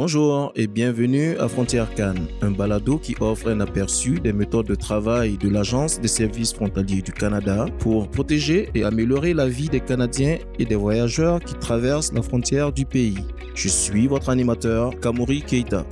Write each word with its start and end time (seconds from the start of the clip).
Bonjour 0.00 0.52
et 0.54 0.68
bienvenue 0.68 1.36
à 1.38 1.48
Frontière 1.48 1.92
Cannes, 1.92 2.28
un 2.40 2.52
balado 2.52 2.98
qui 2.98 3.16
offre 3.18 3.48
un 3.50 3.58
aperçu 3.58 4.20
des 4.20 4.32
méthodes 4.32 4.68
de 4.68 4.76
travail 4.76 5.36
de 5.38 5.48
l'Agence 5.48 5.98
des 6.00 6.06
services 6.06 6.54
frontaliers 6.54 7.02
du 7.02 7.10
Canada 7.10 7.66
pour 7.80 8.08
protéger 8.08 8.70
et 8.76 8.84
améliorer 8.84 9.34
la 9.34 9.48
vie 9.48 9.68
des 9.68 9.80
Canadiens 9.80 10.38
et 10.60 10.64
des 10.64 10.76
voyageurs 10.76 11.40
qui 11.40 11.54
traversent 11.54 12.12
la 12.12 12.22
frontière 12.22 12.72
du 12.72 12.84
pays. 12.84 13.18
Je 13.56 13.66
suis 13.66 14.06
votre 14.06 14.28
animateur, 14.28 14.92
Kamori 15.00 15.42
Keita. 15.42 15.84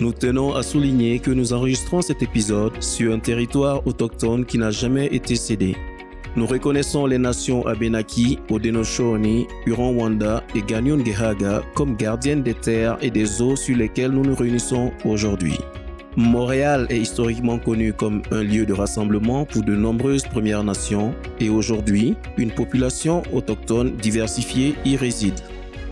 Nous 0.00 0.12
tenons 0.12 0.56
à 0.56 0.64
souligner 0.64 1.20
que 1.20 1.30
nous 1.30 1.52
enregistrons 1.52 2.02
cet 2.02 2.24
épisode 2.24 2.82
sur 2.82 3.14
un 3.14 3.20
territoire 3.20 3.86
autochtone 3.86 4.44
qui 4.44 4.58
n'a 4.58 4.72
jamais 4.72 5.06
été 5.06 5.36
cédé. 5.36 5.76
Nous 6.36 6.46
reconnaissons 6.46 7.06
les 7.06 7.16
nations 7.16 7.66
Abenaki, 7.66 8.38
Haudenosaunee, 8.50 9.46
Huron-Wanda 9.64 10.44
et 10.54 10.60
Ganyun-Gehaga 10.60 11.62
comme 11.74 11.96
gardiennes 11.96 12.42
des 12.42 12.52
terres 12.52 12.98
et 13.00 13.10
des 13.10 13.40
eaux 13.40 13.56
sur 13.56 13.74
lesquelles 13.74 14.10
nous 14.10 14.22
nous 14.22 14.34
réunissons 14.34 14.92
aujourd'hui. 15.06 15.58
Montréal 16.14 16.86
est 16.90 16.98
historiquement 16.98 17.58
connu 17.58 17.94
comme 17.94 18.20
un 18.30 18.42
lieu 18.42 18.66
de 18.66 18.74
rassemblement 18.74 19.46
pour 19.46 19.62
de 19.62 19.74
nombreuses 19.74 20.24
Premières 20.24 20.62
Nations 20.62 21.14
et 21.40 21.48
aujourd'hui, 21.48 22.16
une 22.36 22.50
population 22.50 23.22
autochtone 23.32 23.96
diversifiée 23.96 24.74
y 24.84 24.96
réside. 24.96 25.40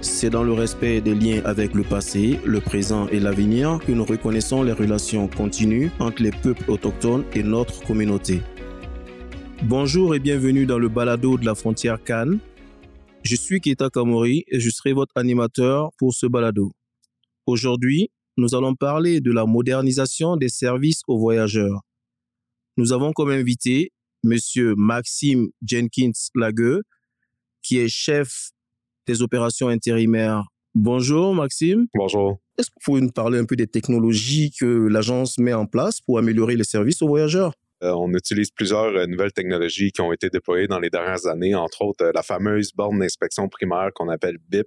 C'est 0.03 0.29
dans 0.29 0.43
le 0.43 0.53
respect 0.53 1.01
des 1.01 1.15
liens 1.15 1.41
avec 1.47 1.73
le 1.73 1.85
passé, 1.85 2.39
le 2.45 2.61
présent 2.61 3.07
et 3.09 3.19
l'avenir 3.19 3.79
que 3.87 3.93
nous 3.93 4.05
reconnaissons 4.05 4.63
les 4.63 4.73
relations 4.73 5.27
continues 5.27 5.91
entre 5.99 6.23
les 6.23 6.33
peuples 6.33 6.71
autochtones 6.71 7.25
et 7.35 7.43
notre 7.43 7.83
communauté. 7.87 8.43
Bonjour 9.67 10.15
et 10.15 10.19
bienvenue 10.19 10.67
dans 10.67 10.79
le 10.79 10.91
balado 10.91 11.39
de 11.39 11.47
la 11.47 11.55
frontière 11.55 12.05
Cannes. 12.05 12.39
Je 13.23 13.35
suis 13.35 13.63
Keita 13.63 13.89
Kamori 13.89 14.45
et 14.49 14.61
je 14.61 14.69
serai 14.69 14.93
votre 14.93 15.17
animateur 15.17 15.89
pour 15.97 16.13
ce 16.13 16.27
balado. 16.27 16.73
Aujourd'hui, 17.47 18.11
nous 18.37 18.55
allons 18.55 18.75
parler 18.75 19.23
de 19.23 19.33
la 19.33 19.47
modernisation 19.47 20.37
des 20.37 20.51
services 20.51 21.01
aux 21.09 21.19
voyageurs. 21.19 21.81
Nous 22.77 22.93
avons 22.93 23.15
comme 23.15 23.31
invité 23.31 23.91
Monsieur 24.23 24.75
Maxime 24.77 25.49
Jenkins 25.63 26.13
Lagueux, 26.35 26.83
qui 27.63 27.79
est 27.79 27.89
chef 27.89 28.51
des 29.07 29.23
opérations 29.23 29.69
intérimaires. 29.69 30.45
Bonjour 30.75 31.35
Maxime. 31.35 31.87
Bonjour. 31.95 32.37
Est-ce 32.59 32.69
que 32.69 32.75
vous 32.75 32.85
pouvez 32.85 33.01
nous 33.01 33.13
parler 33.13 33.39
un 33.39 33.47
peu 33.47 33.57
des 33.57 33.67
technologies 33.67 34.51
que 34.51 34.67
l'agence 34.67 35.39
met 35.39 35.55
en 35.55 35.65
place 35.65 36.03
pour 36.03 36.19
améliorer 36.19 36.55
les 36.55 36.65
services 36.65 37.01
aux 37.01 37.09
voyageurs? 37.09 37.55
Euh, 37.85 37.93
on 37.93 38.13
utilise 38.15 38.51
plusieurs 38.51 38.97
euh, 38.97 39.07
nouvelles 39.07 39.33
technologies 39.33 39.93
qui 39.93 40.01
ont 40.01 40.13
été 40.13 40.31
déployées 40.31 40.67
dans 40.67 40.79
les 40.79 40.91
dernières 40.91 41.27
années, 41.27 41.55
entre 41.55 41.83
autres 41.83 42.05
euh, 42.05 42.13
la 42.15 42.23
fameuse 42.23 42.73
borne 42.73 42.99
d'inspection 42.99 43.49
primaire 43.49 43.91
qu'on 43.95 44.09
appelle 44.09 44.39
BIP. 44.49 44.67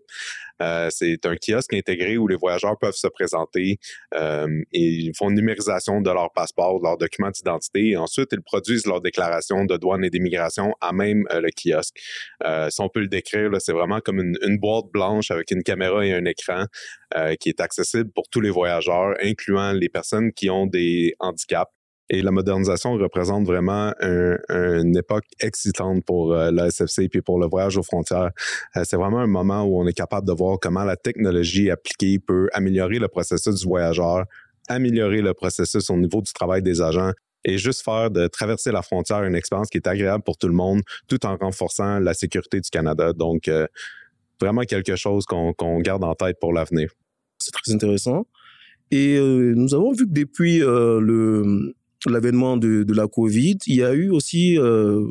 c'est 0.90 1.26
un 1.26 1.36
kiosque 1.36 1.74
intégré 1.74 2.18
où 2.18 2.28
les 2.28 2.36
voyageurs 2.36 2.78
peuvent 2.80 2.96
se 2.96 3.08
présenter 3.08 3.78
et 4.16 4.59
ils 4.72 5.14
font 5.16 5.30
une 5.30 5.36
numérisation 5.36 6.02
de 6.02 6.09
leur 6.09 6.32
passeport, 6.34 6.80
de 6.80 6.84
leurs 6.84 6.98
documents 6.98 7.30
d'identité 7.30 7.96
ensuite 7.96 8.30
ils 8.32 8.42
produisent 8.42 8.88
leur 8.88 9.00
déclaration 9.02 9.66
de 9.66 9.78
douane 9.78 10.04
et 10.04 10.09
d'immigration 10.09 10.74
à 10.81 10.94
même 10.94 11.28
le 11.31 11.50
kiosque. 11.52 12.00
si 12.70 12.81
on 12.81 12.90
peut 12.90 13.02
le 13.02 13.08
décrire, 13.08 13.52
c'est 13.59 13.74
vraiment 13.74 14.00
comme 14.00 14.20
une, 14.20 14.58
boîte 14.58 14.86
blanche 14.92 15.30
avec 15.30 15.52
une 15.52 15.62
caméra 15.62 16.04
et 16.06 16.14
un 16.14 16.26
écran 16.26 16.66
qui 17.40 17.50
est 17.50 17.62
accessible 17.62 18.09
pour 18.12 18.28
tous 18.30 18.42
les 18.42 18.50
voyageurs, 18.50 19.14
incluant 19.22 19.74
les 19.74 19.90
personnes 19.90 20.31
qui 20.34 20.50
ont 20.50 20.66
des 20.66 21.14
handicaps 21.20 21.77
et 22.09 22.22
la 22.22 22.31
modernisation 22.31 22.94
représente 22.94 23.45
vraiment 23.45 23.94
une 24.02 24.95
époque 24.97 25.25
excitante 25.39 26.05
pour 26.05 26.33
euh, 26.33 26.52
la 26.52 26.69
SFC 26.72 27.09
puis 27.09 27.22
pour 27.22 27.39
le 27.39 27.47
voyage 27.47 27.77
aux 27.77 27.83
frontières. 27.83 28.31
Euh, 28.75 28.83
c'est 28.86 28.95
vraiment 28.95 29.19
un 29.19 29.27
moment 29.27 29.63
où 29.63 29.81
on 29.81 29.88
est 29.88 29.94
capable 29.94 30.28
de 30.28 30.33
voir 30.33 30.58
comment 30.59 30.83
la 30.83 30.95
technologie 30.95 31.69
appliquée 31.69 32.19
peut 32.19 32.50
améliorer 32.53 33.00
le 33.00 33.08
processus 33.08 33.55
du 33.55 33.67
voyageur, 33.67 34.25
améliorer 34.69 35.22
le 35.22 35.33
processus 35.33 35.89
au 35.89 35.97
niveau 35.97 36.22
du 36.22 36.31
travail 36.31 36.61
des 36.61 36.81
agents 36.81 37.11
et 37.44 37.58
juste 37.58 37.83
faire 37.83 38.09
de 38.09 38.28
traverser 38.28 38.72
la 38.72 38.81
frontière 38.81 39.23
une 39.23 39.35
expérience 39.35 39.69
qui 39.69 39.78
est 39.78 39.88
agréable 39.88 40.23
pour 40.23 40.38
tout 40.38 40.47
le 40.47 40.53
monde, 40.53 40.81
tout 41.07 41.25
en 41.25 41.35
renforçant 41.35 42.00
la 42.00 42.13
sécurité 42.13 42.59
du 42.59 42.69
Canada. 42.69 43.13
Donc, 43.13 43.47
euh, 43.47 43.67
vraiment 44.41 44.63
quelque 44.63 44.96
chose 44.96 45.25
qu'on 45.25 45.79
garde 45.79 46.03
en 46.03 46.13
tête 46.16 46.38
pour 46.40 46.53
l'avenir. 46.53 46.90
C'est 47.38 47.51
très 47.51 47.73
intéressant. 47.73 48.28
Et 48.91 49.19
nous 49.19 49.73
avons 49.73 49.91
vu 49.91 50.07
que 50.07 50.13
depuis 50.13 50.59
le, 50.59 51.75
l'avènement 52.09 52.57
de, 52.57 52.85
la 52.94 53.07
Covid, 53.07 53.57
il 53.68 53.75
y 53.75 53.84
a 53.84 53.94
eu 53.94 54.09
aussi 54.09 54.57
euh, 54.57 55.06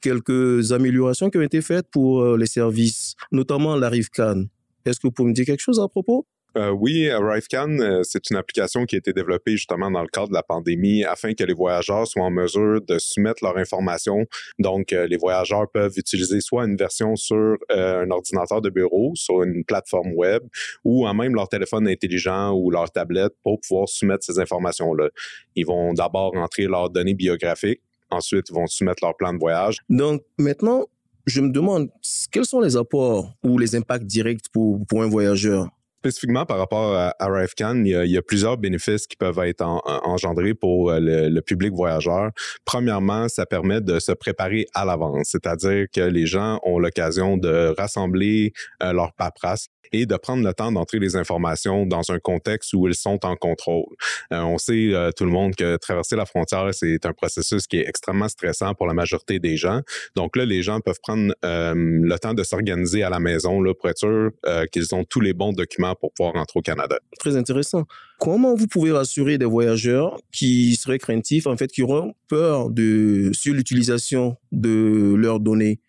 quelques 0.00 0.72
améliorations 0.72 1.30
qui 1.30 1.38
ont 1.38 1.42
été 1.42 1.60
faites 1.60 1.88
pour 1.90 2.22
euh, 2.22 2.36
les 2.36 2.46
services, 2.46 3.14
notamment 3.32 3.76
la 3.76 3.88
RIVCAN. 3.88 4.44
Est-ce 4.84 5.00
que 5.00 5.08
vous 5.08 5.12
pouvez 5.12 5.30
me 5.30 5.34
dire 5.34 5.44
quelque 5.44 5.60
chose 5.60 5.80
à 5.80 5.88
propos? 5.88 6.26
Euh, 6.56 6.70
oui, 6.70 7.10
ArriveCan, 7.10 7.78
euh, 7.80 8.02
c'est 8.02 8.30
une 8.30 8.36
application 8.36 8.86
qui 8.86 8.94
a 8.94 8.98
été 8.98 9.12
développée 9.12 9.52
justement 9.52 9.90
dans 9.90 10.00
le 10.00 10.08
cadre 10.08 10.28
de 10.28 10.34
la 10.34 10.42
pandémie 10.42 11.04
afin 11.04 11.34
que 11.34 11.44
les 11.44 11.52
voyageurs 11.52 12.06
soient 12.06 12.24
en 12.24 12.30
mesure 12.30 12.80
de 12.80 12.98
soumettre 12.98 13.44
leur 13.44 13.58
information. 13.58 14.26
Donc, 14.58 14.92
euh, 14.92 15.06
les 15.06 15.16
voyageurs 15.16 15.70
peuvent 15.70 15.92
utiliser 15.96 16.40
soit 16.40 16.64
une 16.64 16.76
version 16.76 17.14
sur 17.14 17.56
un 17.68 18.10
ordinateur 18.10 18.60
de 18.60 18.70
bureau, 18.70 19.12
sur 19.14 19.42
une 19.42 19.64
plateforme 19.64 20.12
web, 20.14 20.42
ou 20.84 21.06
en 21.06 21.14
même 21.14 21.34
leur 21.34 21.48
téléphone 21.48 21.88
intelligent 21.88 22.52
ou 22.52 22.70
leur 22.70 22.90
tablette 22.90 23.34
pour 23.42 23.60
pouvoir 23.60 23.88
soumettre 23.88 24.24
ces 24.24 24.38
informations-là. 24.38 25.08
Ils 25.54 25.66
vont 25.66 25.92
d'abord 25.92 26.34
entrer 26.36 26.64
leurs 26.64 26.90
données 26.90 27.14
biographiques, 27.14 27.82
ensuite 28.10 28.48
ils 28.50 28.54
vont 28.54 28.66
soumettre 28.66 29.04
leur 29.04 29.16
plan 29.16 29.32
de 29.32 29.38
voyage. 29.38 29.78
Donc, 29.88 30.22
maintenant, 30.38 30.86
je 31.26 31.40
me 31.40 31.50
demande 31.50 31.90
quels 32.30 32.44
sont 32.44 32.60
les 32.60 32.76
apports 32.76 33.34
ou 33.42 33.58
les 33.58 33.74
impacts 33.74 34.06
directs 34.06 34.48
pour, 34.52 34.86
pour 34.86 35.02
un 35.02 35.08
voyageur? 35.08 35.68
Spécifiquement 36.06 36.46
par 36.46 36.58
rapport 36.58 36.94
à, 36.94 37.08
à 37.18 37.46
il, 37.74 37.86
y 37.86 38.16
a, 38.16 38.22
plusieurs 38.22 38.58
bénéfices 38.58 39.06
qui 39.06 39.16
peuvent 39.16 39.38
être 39.40 39.62
engendrés 39.62 40.54
pour 40.54 40.90
euh, 40.90 41.00
le, 41.00 41.40
public 41.40 41.72
voyageur. 41.72 42.30
Premièrement, 42.64 43.28
ça 43.28 43.46
permet 43.46 43.80
de 43.80 43.98
se 43.98 44.12
préparer 44.12 44.66
à 44.74 44.84
l'avance, 44.84 45.28
c'est-à-dire 45.30 45.86
que 45.92 46.00
les 46.00 46.26
gens 46.26 46.60
ont 46.64 46.78
l'occasion 46.78 47.36
de 47.36 47.74
rassembler 47.76 48.52
euh, 48.82 48.92
leur 48.92 49.12
paperasse 49.14 49.68
et 49.92 50.06
de 50.06 50.16
prendre 50.16 50.44
le 50.44 50.52
temps 50.52 50.72
d'entrer 50.72 50.98
les 50.98 51.16
informations 51.16 51.86
dans 51.86 52.10
un 52.10 52.18
contexte 52.18 52.72
où 52.74 52.88
ils 52.88 52.94
sont 52.94 53.24
en 53.24 53.36
contrôle. 53.36 53.84
Euh, 54.32 54.40
on 54.40 54.58
sait 54.58 54.92
euh, 54.92 55.10
tout 55.16 55.24
le 55.24 55.30
monde 55.30 55.54
que 55.54 55.76
traverser 55.76 56.16
la 56.16 56.26
frontière, 56.26 56.68
c'est 56.72 57.04
un 57.06 57.12
processus 57.12 57.66
qui 57.66 57.78
est 57.78 57.88
extrêmement 57.88 58.28
stressant 58.28 58.74
pour 58.74 58.86
la 58.86 58.94
majorité 58.94 59.38
des 59.38 59.56
gens. 59.56 59.80
Donc 60.14 60.36
là, 60.36 60.44
les 60.44 60.62
gens 60.62 60.80
peuvent 60.80 61.00
prendre 61.02 61.34
le 61.42 62.16
temps 62.18 62.34
de 62.34 62.42
s'organiser 62.42 63.02
à 63.02 63.10
la 63.10 63.20
maison 63.20 63.60
là, 63.60 63.74
pour 63.74 63.88
être 63.88 63.98
sûr 63.98 64.30
qu'ils 64.72 64.94
ont 64.94 65.04
tous 65.04 65.20
les 65.20 65.32
bons 65.32 65.52
documents 65.52 65.94
pour 65.98 66.12
pouvoir 66.12 66.34
rentrer 66.34 66.58
au 66.58 66.62
Canada. 66.62 66.98
Très 67.18 67.36
intéressant. 67.36 67.84
Comment 68.18 68.54
vous 68.54 68.66
pouvez 68.66 68.92
rassurer 68.92 69.38
des 69.38 69.44
voyageurs 69.44 70.18
qui 70.32 70.76
seraient 70.76 70.98
craintifs, 70.98 71.46
en 71.46 71.56
fait, 71.56 71.68
qui 71.68 71.82
auront 71.82 72.14
peur 72.28 72.70
de, 72.70 73.30
sur 73.32 73.54
l'utilisation 73.54 74.36
de 74.52 75.14
leurs 75.16 75.40
données? 75.40 75.80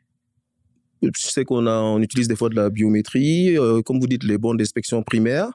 Je 1.01 1.09
sais 1.15 1.45
qu'on 1.45 1.67
on 1.67 2.01
utilise 2.01 2.27
des 2.27 2.35
fois 2.35 2.49
de 2.49 2.55
la 2.55 2.69
biométrie, 2.69 3.57
euh, 3.57 3.81
comme 3.81 3.99
vous 3.99 4.07
dites, 4.07 4.23
les 4.23 4.37
bons 4.37 4.55
d'inspection 4.55 5.03
primaire. 5.03 5.49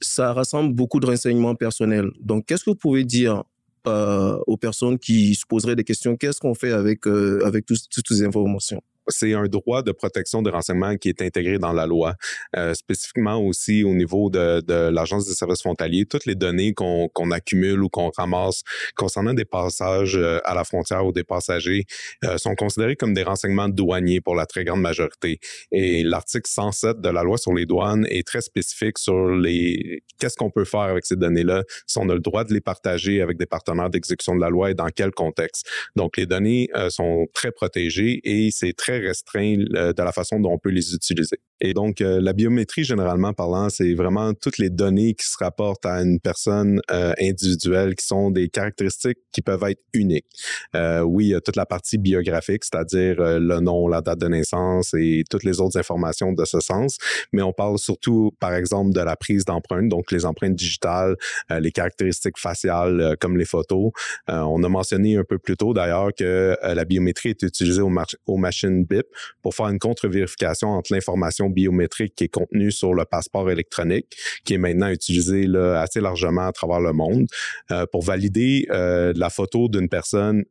Ça 0.00 0.32
rassemble 0.32 0.74
beaucoup 0.74 1.00
de 1.00 1.06
renseignements 1.06 1.54
personnels. 1.54 2.10
Donc, 2.20 2.46
qu'est-ce 2.46 2.64
que 2.64 2.70
vous 2.70 2.76
pouvez 2.76 3.04
dire 3.04 3.44
euh, 3.86 4.38
aux 4.46 4.56
personnes 4.56 4.98
qui 4.98 5.34
se 5.34 5.44
poseraient 5.46 5.76
des 5.76 5.84
questions? 5.84 6.16
Qu'est-ce 6.16 6.40
qu'on 6.40 6.54
fait 6.54 6.72
avec, 6.72 7.06
euh, 7.06 7.44
avec 7.44 7.66
toutes 7.66 8.08
ces 8.08 8.24
informations? 8.24 8.82
C'est 9.08 9.34
un 9.34 9.46
droit 9.46 9.82
de 9.82 9.92
protection 9.92 10.42
des 10.42 10.50
renseignements 10.50 10.96
qui 10.96 11.08
est 11.08 11.22
intégré 11.22 11.58
dans 11.58 11.72
la 11.72 11.86
loi. 11.86 12.14
Euh, 12.56 12.74
spécifiquement 12.74 13.38
aussi 13.38 13.84
au 13.84 13.94
niveau 13.94 14.30
de, 14.30 14.60
de 14.60 14.88
l'Agence 14.90 15.26
des 15.26 15.34
services 15.34 15.60
frontaliers, 15.60 16.06
toutes 16.06 16.26
les 16.26 16.34
données 16.34 16.74
qu'on 16.74 17.30
accumule 17.30 17.82
ou 17.82 17.88
qu'on 17.88 18.10
ramasse 18.16 18.62
concernant 18.96 19.34
des 19.34 19.44
passages 19.44 20.16
euh, 20.16 20.40
à 20.44 20.54
la 20.54 20.64
frontière 20.64 21.04
ou 21.04 21.12
des 21.12 21.24
passagers 21.24 21.84
euh, 22.24 22.38
sont 22.38 22.54
considérés 22.54 22.96
comme 22.96 23.14
des 23.14 23.22
renseignements 23.22 23.68
douaniers 23.68 24.20
pour 24.20 24.34
la 24.34 24.46
très 24.46 24.64
grande 24.64 24.80
majorité. 24.80 25.38
Et 25.72 26.02
l'article 26.02 26.48
107 26.48 27.00
de 27.00 27.08
la 27.08 27.22
loi 27.22 27.38
sur 27.38 27.52
les 27.52 27.66
douanes 27.66 28.06
est 28.08 28.26
très 28.26 28.40
spécifique 28.40 28.98
sur 28.98 29.28
les 29.28 30.02
qu'est-ce 30.18 30.36
qu'on 30.36 30.50
peut 30.50 30.64
faire 30.64 30.80
avec 30.80 31.04
ces 31.04 31.16
données-là, 31.16 31.64
si 31.86 31.98
on 31.98 32.08
a 32.08 32.14
le 32.14 32.20
droit 32.20 32.44
de 32.44 32.52
les 32.52 32.60
partager 32.60 33.20
avec 33.20 33.36
des 33.36 33.46
partenaires 33.46 33.90
d'exécution 33.90 34.34
de 34.34 34.40
la 34.40 34.48
loi 34.48 34.70
et 34.70 34.74
dans 34.74 34.88
quel 34.94 35.10
contexte. 35.10 35.68
Donc 35.96 36.16
les 36.16 36.26
données 36.26 36.68
sont 36.88 37.26
très 37.34 37.50
protégées 37.50 38.20
et 38.24 38.50
c'est 38.50 38.72
très 38.72 38.93
restreint 38.98 39.64
euh, 39.74 39.92
de 39.92 40.02
la 40.02 40.12
façon 40.12 40.40
dont 40.40 40.52
on 40.52 40.58
peut 40.58 40.70
les 40.70 40.94
utiliser. 40.94 41.38
Et 41.60 41.74
donc, 41.74 42.00
euh, 42.00 42.20
la 42.20 42.32
biométrie, 42.32 42.84
généralement 42.84 43.32
parlant, 43.32 43.68
c'est 43.68 43.94
vraiment 43.94 44.34
toutes 44.34 44.58
les 44.58 44.70
données 44.70 45.14
qui 45.14 45.26
se 45.26 45.36
rapportent 45.38 45.86
à 45.86 46.02
une 46.02 46.20
personne 46.20 46.80
euh, 46.90 47.12
individuelle 47.20 47.94
qui 47.94 48.06
sont 48.06 48.30
des 48.30 48.48
caractéristiques 48.48 49.18
qui 49.32 49.42
peuvent 49.42 49.62
être 49.64 49.82
uniques. 49.92 50.26
oui, 50.74 51.26
il 51.26 51.28
y 51.30 51.34
a 51.34 51.40
toute 51.40 51.56
la 51.56 51.66
partie 51.66 51.98
biographique, 51.98 52.64
c'est-à-dire 52.64 53.16
le 53.18 53.60
nom, 53.60 53.88
la 53.88 54.00
date 54.00 54.18
de 54.18 54.28
naissance 54.28 54.94
et 54.94 55.24
toutes 55.28 55.44
les 55.44 55.60
autres 55.60 55.78
informations 55.78 56.32
de 56.32 56.44
ce 56.44 56.60
sens, 56.60 56.98
mais 57.32 57.42
on 57.42 57.52
parle 57.52 57.78
surtout, 57.78 58.32
par 58.40 58.54
exemple, 58.54 58.92
de 58.92 59.00
la 59.00 59.16
prise 59.16 59.44
d'empreintes, 59.44 59.88
donc 59.88 60.10
les 60.12 60.24
empreintes 60.24 60.54
digitales, 60.54 61.16
les 61.50 61.70
caractéristiques 61.70 62.38
faciales 62.38 63.16
comme 63.20 63.36
les 63.36 63.44
photos. 63.44 63.90
on 64.28 64.62
a 64.62 64.68
mentionné 64.68 65.16
un 65.16 65.24
peu 65.24 65.38
plus 65.38 65.56
tôt 65.56 65.74
d'ailleurs 65.74 66.10
que 66.16 66.56
la 66.62 66.84
biométrie 66.84 67.30
est 67.30 67.42
utilisée 67.42 67.82
aux, 67.82 67.92
aux 68.26 68.36
machines 68.36 68.54
machine 68.54 68.84
BIP 68.84 69.06
pour 69.42 69.54
faire 69.54 69.68
une 69.68 69.78
contre-vérification 69.78 70.68
entre 70.68 70.92
l'information 70.92 71.43
biométrique 71.50 72.14
qui 72.14 72.24
est 72.24 72.28
contenue 72.28 72.72
sur 72.72 72.94
le 72.94 73.04
passeport 73.04 73.50
électronique, 73.50 74.06
qui 74.44 74.54
est 74.54 74.58
maintenant 74.58 74.88
utilisé 74.88 75.46
assez 75.76 76.00
largement 76.00 76.46
à 76.46 76.52
travers 76.52 76.80
le 76.80 76.92
monde, 76.92 77.26
euh, 77.70 77.86
pour 77.90 78.02
valider 78.02 78.66
euh, 78.70 79.12
la 79.16 79.30
photo 79.30 79.68
d'une 79.68 79.88
personne 79.88 80.44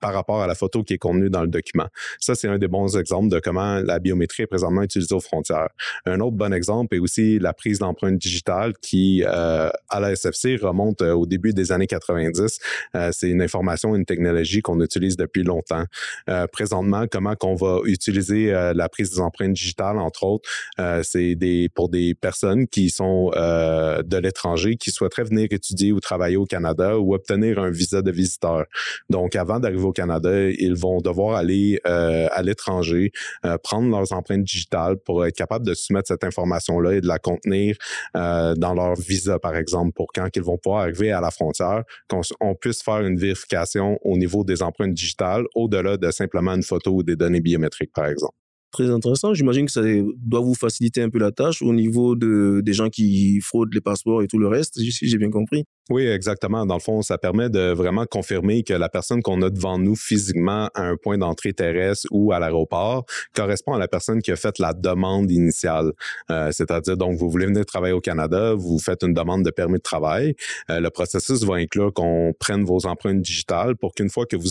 par 0.00 0.12
rapport 0.12 0.42
à 0.42 0.46
la 0.46 0.54
photo 0.54 0.82
qui 0.82 0.94
est 0.94 0.98
contenue 0.98 1.30
dans 1.30 1.42
le 1.42 1.48
document. 1.48 1.86
Ça, 2.20 2.34
c'est 2.34 2.48
un 2.48 2.58
des 2.58 2.68
bons 2.68 2.96
exemples 2.96 3.28
de 3.28 3.40
comment 3.40 3.80
la 3.80 3.98
biométrie 3.98 4.44
est 4.44 4.46
présentement 4.46 4.82
utilisée 4.82 5.14
aux 5.14 5.20
frontières. 5.20 5.68
Un 6.04 6.20
autre 6.20 6.36
bon 6.36 6.52
exemple 6.52 6.94
est 6.94 6.98
aussi 6.98 7.38
la 7.38 7.52
prise 7.52 7.78
d'empreintes 7.78 8.18
digitales 8.18 8.74
qui, 8.80 9.24
euh, 9.26 9.70
à 9.88 10.00
la 10.00 10.14
SFC, 10.14 10.56
remonte 10.56 11.02
euh, 11.02 11.12
au 11.12 11.26
début 11.26 11.52
des 11.52 11.72
années 11.72 11.86
90. 11.86 12.58
Euh, 12.94 13.10
c'est 13.12 13.30
une 13.30 13.42
information, 13.42 13.94
une 13.94 14.04
technologie 14.04 14.62
qu'on 14.62 14.80
utilise 14.80 15.16
depuis 15.16 15.42
longtemps. 15.42 15.84
Euh, 16.28 16.46
présentement, 16.46 17.06
comment 17.10 17.34
qu'on 17.34 17.54
va 17.54 17.80
utiliser 17.84 18.52
euh, 18.52 18.72
la 18.74 18.88
prise 18.88 19.10
des 19.10 19.20
empreintes 19.20 19.52
digitales, 19.52 19.98
entre 19.98 20.24
autres, 20.24 20.48
euh, 20.80 21.02
c'est 21.02 21.34
des 21.34 21.68
pour 21.74 21.88
des 21.88 22.14
personnes 22.14 22.66
qui 22.66 22.90
sont 22.90 23.30
de 23.36 24.16
l'étranger, 24.16 24.76
qui 24.76 24.90
souhaiteraient 24.90 25.24
venir 25.24 25.48
étudier 25.50 25.92
ou 25.92 26.00
travailler 26.00 26.36
au 26.36 26.44
Canada 26.44 26.98
ou 26.98 27.14
obtenir 27.14 27.58
un 27.58 27.70
visa 27.70 28.02
de 28.02 28.10
visiteur. 28.10 28.64
Donc, 29.10 29.36
avant 29.36 29.58
d'arriver 29.60 29.82
au 29.86 29.92
Canada, 29.92 30.50
ils 30.50 30.74
vont 30.74 31.00
devoir 31.00 31.36
aller 31.36 31.80
euh, 31.86 32.28
à 32.32 32.42
l'étranger, 32.42 33.12
euh, 33.44 33.58
prendre 33.58 33.90
leurs 33.90 34.12
empreintes 34.12 34.44
digitales 34.44 34.96
pour 34.98 35.24
être 35.26 35.36
capable 35.36 35.66
de 35.66 35.74
soumettre 35.74 36.08
cette 36.08 36.24
information-là 36.24 36.94
et 36.94 37.00
de 37.00 37.06
la 37.06 37.18
contenir 37.18 37.76
euh, 38.16 38.54
dans 38.54 38.74
leur 38.74 38.94
visa, 38.94 39.38
par 39.38 39.56
exemple, 39.56 39.92
pour 39.92 40.12
quand 40.12 40.28
ils 40.34 40.42
vont 40.42 40.58
pouvoir 40.58 40.82
arriver 40.82 41.12
à 41.12 41.20
la 41.20 41.30
frontière, 41.30 41.84
qu'on 42.08 42.54
puisse 42.54 42.82
faire 42.82 43.00
une 43.00 43.18
vérification 43.18 43.98
au 44.02 44.16
niveau 44.16 44.44
des 44.44 44.62
empreintes 44.62 44.94
digitales 44.94 45.44
au-delà 45.54 45.96
de 45.96 46.10
simplement 46.10 46.52
une 46.52 46.62
photo 46.62 46.92
ou 46.92 47.02
des 47.02 47.16
données 47.16 47.40
biométriques, 47.40 47.92
par 47.94 48.06
exemple 48.06 48.34
très 48.72 48.90
intéressant. 48.90 49.32
J'imagine 49.32 49.66
que 49.66 49.72
ça 49.72 49.80
doit 50.18 50.40
vous 50.40 50.54
faciliter 50.54 51.00
un 51.00 51.08
peu 51.08 51.18
la 51.18 51.32
tâche 51.32 51.62
au 51.62 51.72
niveau 51.72 52.14
de, 52.14 52.60
des 52.62 52.74
gens 52.74 52.90
qui 52.90 53.40
fraudent 53.40 53.72
les 53.72 53.80
passeports 53.80 54.22
et 54.22 54.26
tout 54.26 54.38
le 54.38 54.48
reste, 54.48 54.74
si 54.78 55.08
j'ai 55.08 55.16
bien 55.16 55.30
compris. 55.30 55.64
Oui, 55.88 56.04
exactement. 56.04 56.66
Dans 56.66 56.74
le 56.74 56.80
fond, 56.80 57.00
ça 57.02 57.16
permet 57.16 57.48
de 57.48 57.70
vraiment 57.70 58.06
confirmer 58.06 58.64
que 58.64 58.74
la 58.74 58.88
personne 58.88 59.22
qu'on 59.22 59.40
a 59.42 59.50
devant 59.50 59.78
nous 59.78 59.94
physiquement 59.94 60.68
à 60.74 60.82
un 60.82 60.96
point 60.96 61.16
d'entrée 61.16 61.52
terrestre 61.52 62.08
ou 62.10 62.32
à 62.32 62.40
l'aéroport 62.40 63.04
correspond 63.32 63.72
à 63.72 63.78
la 63.78 63.86
personne 63.86 64.20
qui 64.20 64.32
a 64.32 64.36
fait 64.36 64.58
la 64.58 64.72
demande 64.72 65.30
initiale. 65.30 65.92
Euh, 66.32 66.50
C'est-à-dire, 66.50 66.96
donc, 66.96 67.16
vous 67.16 67.30
voulez 67.30 67.46
venir 67.46 67.64
travailler 67.64 67.92
au 67.92 68.00
Canada, 68.00 68.54
vous 68.54 68.80
faites 68.80 69.04
une 69.04 69.14
demande 69.14 69.44
de 69.44 69.50
permis 69.50 69.76
de 69.76 69.82
travail. 69.82 70.34
Euh, 70.70 70.80
le 70.80 70.90
processus 70.90 71.44
va 71.44 71.54
inclure 71.54 71.92
qu'on 71.92 72.34
prenne 72.36 72.64
vos 72.64 72.84
empreintes 72.86 73.22
digitales 73.22 73.76
pour 73.76 73.94
qu'une 73.94 74.10
fois 74.10 74.26
que 74.26 74.34
vous, 74.34 74.50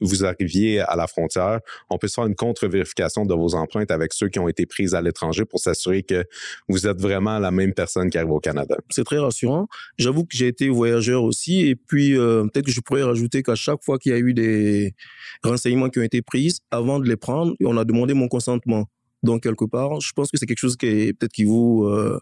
vous 0.00 0.24
arriviez 0.24 0.80
à 0.80 0.96
la 0.96 1.06
frontière, 1.06 1.60
on 1.90 1.98
puisse 1.98 2.14
faire 2.14 2.24
une 2.24 2.34
contre-vérification 2.34 3.26
de 3.26 3.34
vos 3.34 3.54
empreintes 3.54 3.90
avec 3.90 4.14
ceux 4.14 4.28
qui 4.28 4.38
ont 4.38 4.48
été 4.48 4.64
prises 4.64 4.94
à 4.94 5.02
l'étranger 5.02 5.44
pour 5.44 5.60
s'assurer 5.60 6.02
que 6.04 6.24
vous 6.68 6.86
êtes 6.86 7.00
vraiment 7.02 7.38
la 7.38 7.50
même 7.50 7.74
personne 7.74 8.08
qui 8.08 8.16
arrive 8.16 8.30
au 8.30 8.40
Canada. 8.40 8.78
C'est 8.88 9.04
très 9.04 9.18
rassurant. 9.18 9.68
J'avoue 9.98 10.24
que 10.24 10.34
j'ai 10.34 10.48
été 10.48 10.69
voyageurs 10.70 11.24
aussi. 11.24 11.60
Et 11.66 11.76
puis, 11.76 12.16
euh, 12.16 12.44
peut-être 12.44 12.66
que 12.66 12.72
je 12.72 12.80
pourrais 12.80 13.02
rajouter 13.02 13.42
qu'à 13.42 13.54
chaque 13.54 13.82
fois 13.82 13.98
qu'il 13.98 14.12
y 14.12 14.14
a 14.14 14.18
eu 14.18 14.34
des 14.34 14.94
renseignements 15.42 15.88
qui 15.88 15.98
ont 15.98 16.02
été 16.02 16.22
pris, 16.22 16.56
avant 16.70 16.98
de 16.98 17.08
les 17.08 17.16
prendre, 17.16 17.54
on 17.64 17.76
a 17.76 17.84
demandé 17.84 18.14
mon 18.14 18.28
consentement. 18.28 18.88
Donc, 19.22 19.42
quelque 19.42 19.64
part, 19.64 20.00
je 20.00 20.12
pense 20.12 20.30
que 20.30 20.38
c'est 20.38 20.46
quelque 20.46 20.58
chose 20.58 20.76
qui 20.76 21.12
peut-être 21.12 21.32
qui 21.32 21.44
vous 21.44 21.84
euh, 21.84 22.20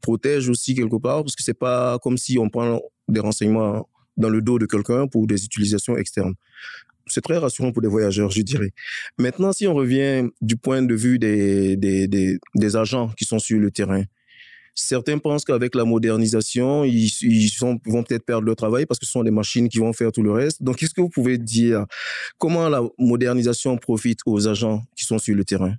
protège 0.00 0.48
aussi 0.48 0.74
quelque 0.74 0.96
part, 0.96 1.22
parce 1.22 1.36
que 1.36 1.42
c'est 1.42 1.58
pas 1.58 1.98
comme 2.00 2.18
si 2.18 2.38
on 2.38 2.48
prend 2.48 2.80
des 3.08 3.20
renseignements 3.20 3.88
dans 4.16 4.28
le 4.28 4.42
dos 4.42 4.58
de 4.58 4.66
quelqu'un 4.66 5.06
pour 5.06 5.26
des 5.26 5.44
utilisations 5.44 5.96
externes. 5.96 6.34
C'est 7.06 7.20
très 7.20 7.36
rassurant 7.36 7.70
pour 7.72 7.82
les 7.82 7.88
voyageurs, 7.88 8.30
je 8.30 8.40
dirais. 8.40 8.70
Maintenant, 9.18 9.52
si 9.52 9.66
on 9.66 9.74
revient 9.74 10.28
du 10.40 10.56
point 10.56 10.82
de 10.82 10.94
vue 10.94 11.18
des, 11.18 11.76
des, 11.76 12.08
des, 12.08 12.38
des 12.54 12.76
agents 12.76 13.10
qui 13.16 13.24
sont 13.24 13.38
sur 13.38 13.58
le 13.58 13.70
terrain, 13.70 14.04
Certains 14.74 15.18
pensent 15.18 15.44
qu'avec 15.44 15.74
la 15.74 15.84
modernisation, 15.84 16.84
ils, 16.84 17.50
vont 17.60 17.78
peut-être 18.02 18.24
perdre 18.24 18.46
leur 18.46 18.56
travail 18.56 18.86
parce 18.86 18.98
que 18.98 19.06
ce 19.06 19.12
sont 19.12 19.22
des 19.22 19.30
machines 19.30 19.68
qui 19.68 19.78
vont 19.78 19.92
faire 19.92 20.10
tout 20.10 20.22
le 20.22 20.32
reste. 20.32 20.62
Donc, 20.62 20.76
qu'est-ce 20.76 20.94
que 20.94 21.00
vous 21.00 21.08
pouvez 21.08 21.38
dire? 21.38 21.86
Comment 22.38 22.68
la 22.68 22.82
modernisation 22.98 23.76
profite 23.76 24.20
aux 24.26 24.48
agents 24.48 24.82
qui 24.96 25.04
sont 25.04 25.18
sur 25.18 25.34
le 25.34 25.44
terrain? 25.44 25.74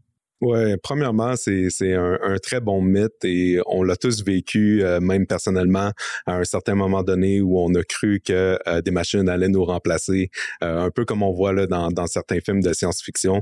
Oui, 0.45 0.77
premièrement, 0.83 1.35
c'est 1.35 1.93
un, 1.93 2.19
un, 2.21 2.37
très 2.37 2.59
bon 2.59 2.79
mythe 2.79 3.23
et 3.23 3.59
on 3.65 3.81
l'a 3.81 3.95
tous 3.95 4.23
vécu, 4.23 4.83
euh, 4.83 4.99
même 4.99 5.25
personnellement, 5.25 5.91
à 6.27 6.35
un 6.35 6.43
certain 6.43 6.75
moment 6.75 7.01
donné 7.01 7.41
où 7.41 7.59
on 7.59 7.73
a 7.73 7.81
cru 7.83 8.19
que 8.23 8.59
euh, 8.67 8.81
des 8.81 8.91
machines 8.91 9.27
allaient 9.27 9.47
nous 9.47 9.65
remplacer, 9.65 10.29
euh, 10.63 10.81
un 10.81 10.91
peu 10.91 11.03
comme 11.03 11.23
on 11.23 11.31
voit 11.31 11.51
là 11.51 11.65
dans, 11.65 11.89
dans 11.89 12.05
certains 12.05 12.39
films 12.41 12.61
de 12.61 12.73
science-fiction. 12.73 13.41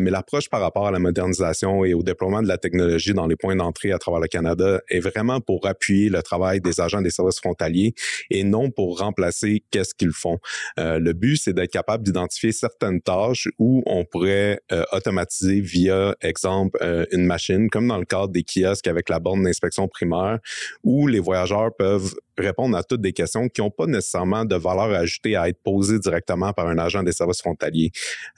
mais 0.00 0.10
l'approche 0.12 0.48
par 0.48 0.60
rapport 0.60 0.86
à 0.86 0.92
la 0.92 1.00
modernisation 1.00 1.84
et 1.84 1.92
au 1.92 2.04
déploiement 2.04 2.40
de 2.40 2.46
la 2.46 2.56
technologie 2.56 3.14
dans 3.14 3.26
les 3.26 3.36
points 3.36 3.56
d'entrée 3.56 3.90
à 3.90 3.98
travers 3.98 4.20
le 4.20 4.28
Canada 4.28 4.80
est 4.88 5.00
vraiment 5.00 5.40
pour 5.40 5.66
appuyer 5.66 6.08
le 6.08 6.22
travail 6.22 6.60
des 6.60 6.80
agents 6.80 7.02
des 7.02 7.10
services 7.10 7.40
frontaliers 7.40 7.94
et 8.30 8.44
non 8.44 8.70
pour 8.70 9.00
remplacer 9.00 9.64
qu'est-ce 9.72 9.94
qu'ils 9.94 10.12
font. 10.12 10.38
le 10.76 11.12
but, 11.12 11.36
c'est 11.36 11.52
d'être 11.52 11.72
capable 11.72 12.04
d'identifier 12.04 12.52
certaines 12.52 13.00
tâches 13.00 13.48
où 13.58 13.82
on 13.86 14.04
pourrait 14.04 14.60
automatiser 14.92 15.60
via 15.60 16.14
euh, 16.46 17.06
une 17.12 17.24
machine, 17.24 17.68
comme 17.70 17.88
dans 17.88 17.98
le 17.98 18.04
cadre 18.04 18.28
des 18.28 18.44
kiosques 18.44 18.86
avec 18.86 19.08
la 19.08 19.20
borne 19.20 19.44
d'inspection 19.44 19.88
primaire, 19.88 20.38
où 20.82 21.06
les 21.06 21.20
voyageurs 21.20 21.74
peuvent 21.76 22.14
répondre 22.38 22.76
à 22.76 22.82
toutes 22.82 23.00
des 23.00 23.12
questions 23.12 23.48
qui 23.48 23.60
n'ont 23.60 23.70
pas 23.70 23.86
nécessairement 23.86 24.44
de 24.44 24.56
valeur 24.56 24.90
ajoutée 24.94 25.36
à 25.36 25.48
être 25.48 25.62
posées 25.62 25.98
directement 25.98 26.52
par 26.52 26.68
un 26.68 26.78
agent 26.78 27.02
des 27.02 27.12
services 27.12 27.40
frontaliers. 27.40 27.90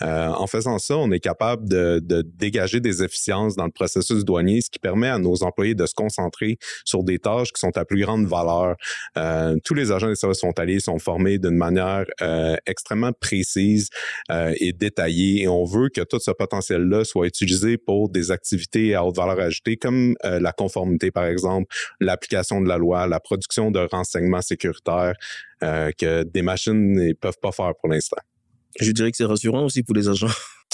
Euh, 0.03 0.29
en 0.29 0.47
faisant 0.47 0.79
ça, 0.79 0.97
on 0.97 1.11
est 1.11 1.21
capable 1.21 1.69
de, 1.69 2.01
de, 2.03 2.23
dégager 2.23 2.81
des 2.81 3.03
efficiences 3.03 3.57
dans 3.57 3.65
le 3.65 3.71
processus 3.71 4.25
douanier, 4.25 4.61
ce 4.61 4.71
qui 4.71 4.79
permet 4.79 5.09
à 5.09 5.19
nos 5.19 5.43
employés 5.43 5.75
de 5.75 5.87
se 5.87 5.95
concentrer 5.95 6.59
sur 6.85 7.03
des 7.03 7.19
tâches 7.19 7.53
qui 7.53 7.61
sont 7.61 7.77
à 7.77 7.85
plus 7.85 8.01
grande 8.01 8.27
valeur. 8.27 8.77
Euh, 9.17 9.57
tous 9.65 9.75
les 9.75 9.93
agents 9.93 10.09
des 10.09 10.17
services 10.17 10.41
frontaliers 10.41 10.81
sont 10.81 10.99
formés 10.99 11.39
d'une 11.39 11.57
manière 11.57 12.05
euh, 12.23 12.57
extrêmement 12.67 13.13
précise 13.13 13.91
euh, 14.31 14.55
et 14.61 14.73
détaillée 14.73 15.43
et 15.43 15.49
on 15.49 15.65
veut 15.65 15.89
que 15.89 16.01
tout 16.03 16.19
ce 16.19 16.31
potentiel-là 16.31 17.05
soit 17.05 17.27
utilisé 17.27 17.79
pour 17.79 18.09
des 18.09 18.31
activités 18.31 18.95
à 18.95 19.05
haute 19.05 19.17
valeur 19.17 19.39
ajoutée 19.41 19.77
comme 19.77 20.15
euh, 20.25 20.41
la 20.41 20.53
conformité, 20.53 21.11
par 21.11 21.27
exemple, 21.27 21.75
l'application 22.01 22.61
de 22.61 22.69
la 22.69 22.79
loi, 22.79 23.07
la 23.07 23.21
production 23.21 23.71
de 23.71 23.79
renseignements 23.87 24.43
sécuritaires 24.43 25.15
euh, 25.63 25.91
que 25.99 26.23
des 26.25 26.43
machines 26.43 26.93
ne 26.93 27.13
peuvent 27.13 27.39
pas 27.41 27.53
faire 27.53 27.73
pour 27.81 27.89
l'instant. 27.91 28.21
Je 28.81 28.91
dirais 28.93 29.11
que 29.11 29.17
c'est 29.17 29.25
rassurant 29.25 29.65
aussi 29.65 29.83
pour 29.83 29.95
les 29.95 30.09
agents. 30.09 30.27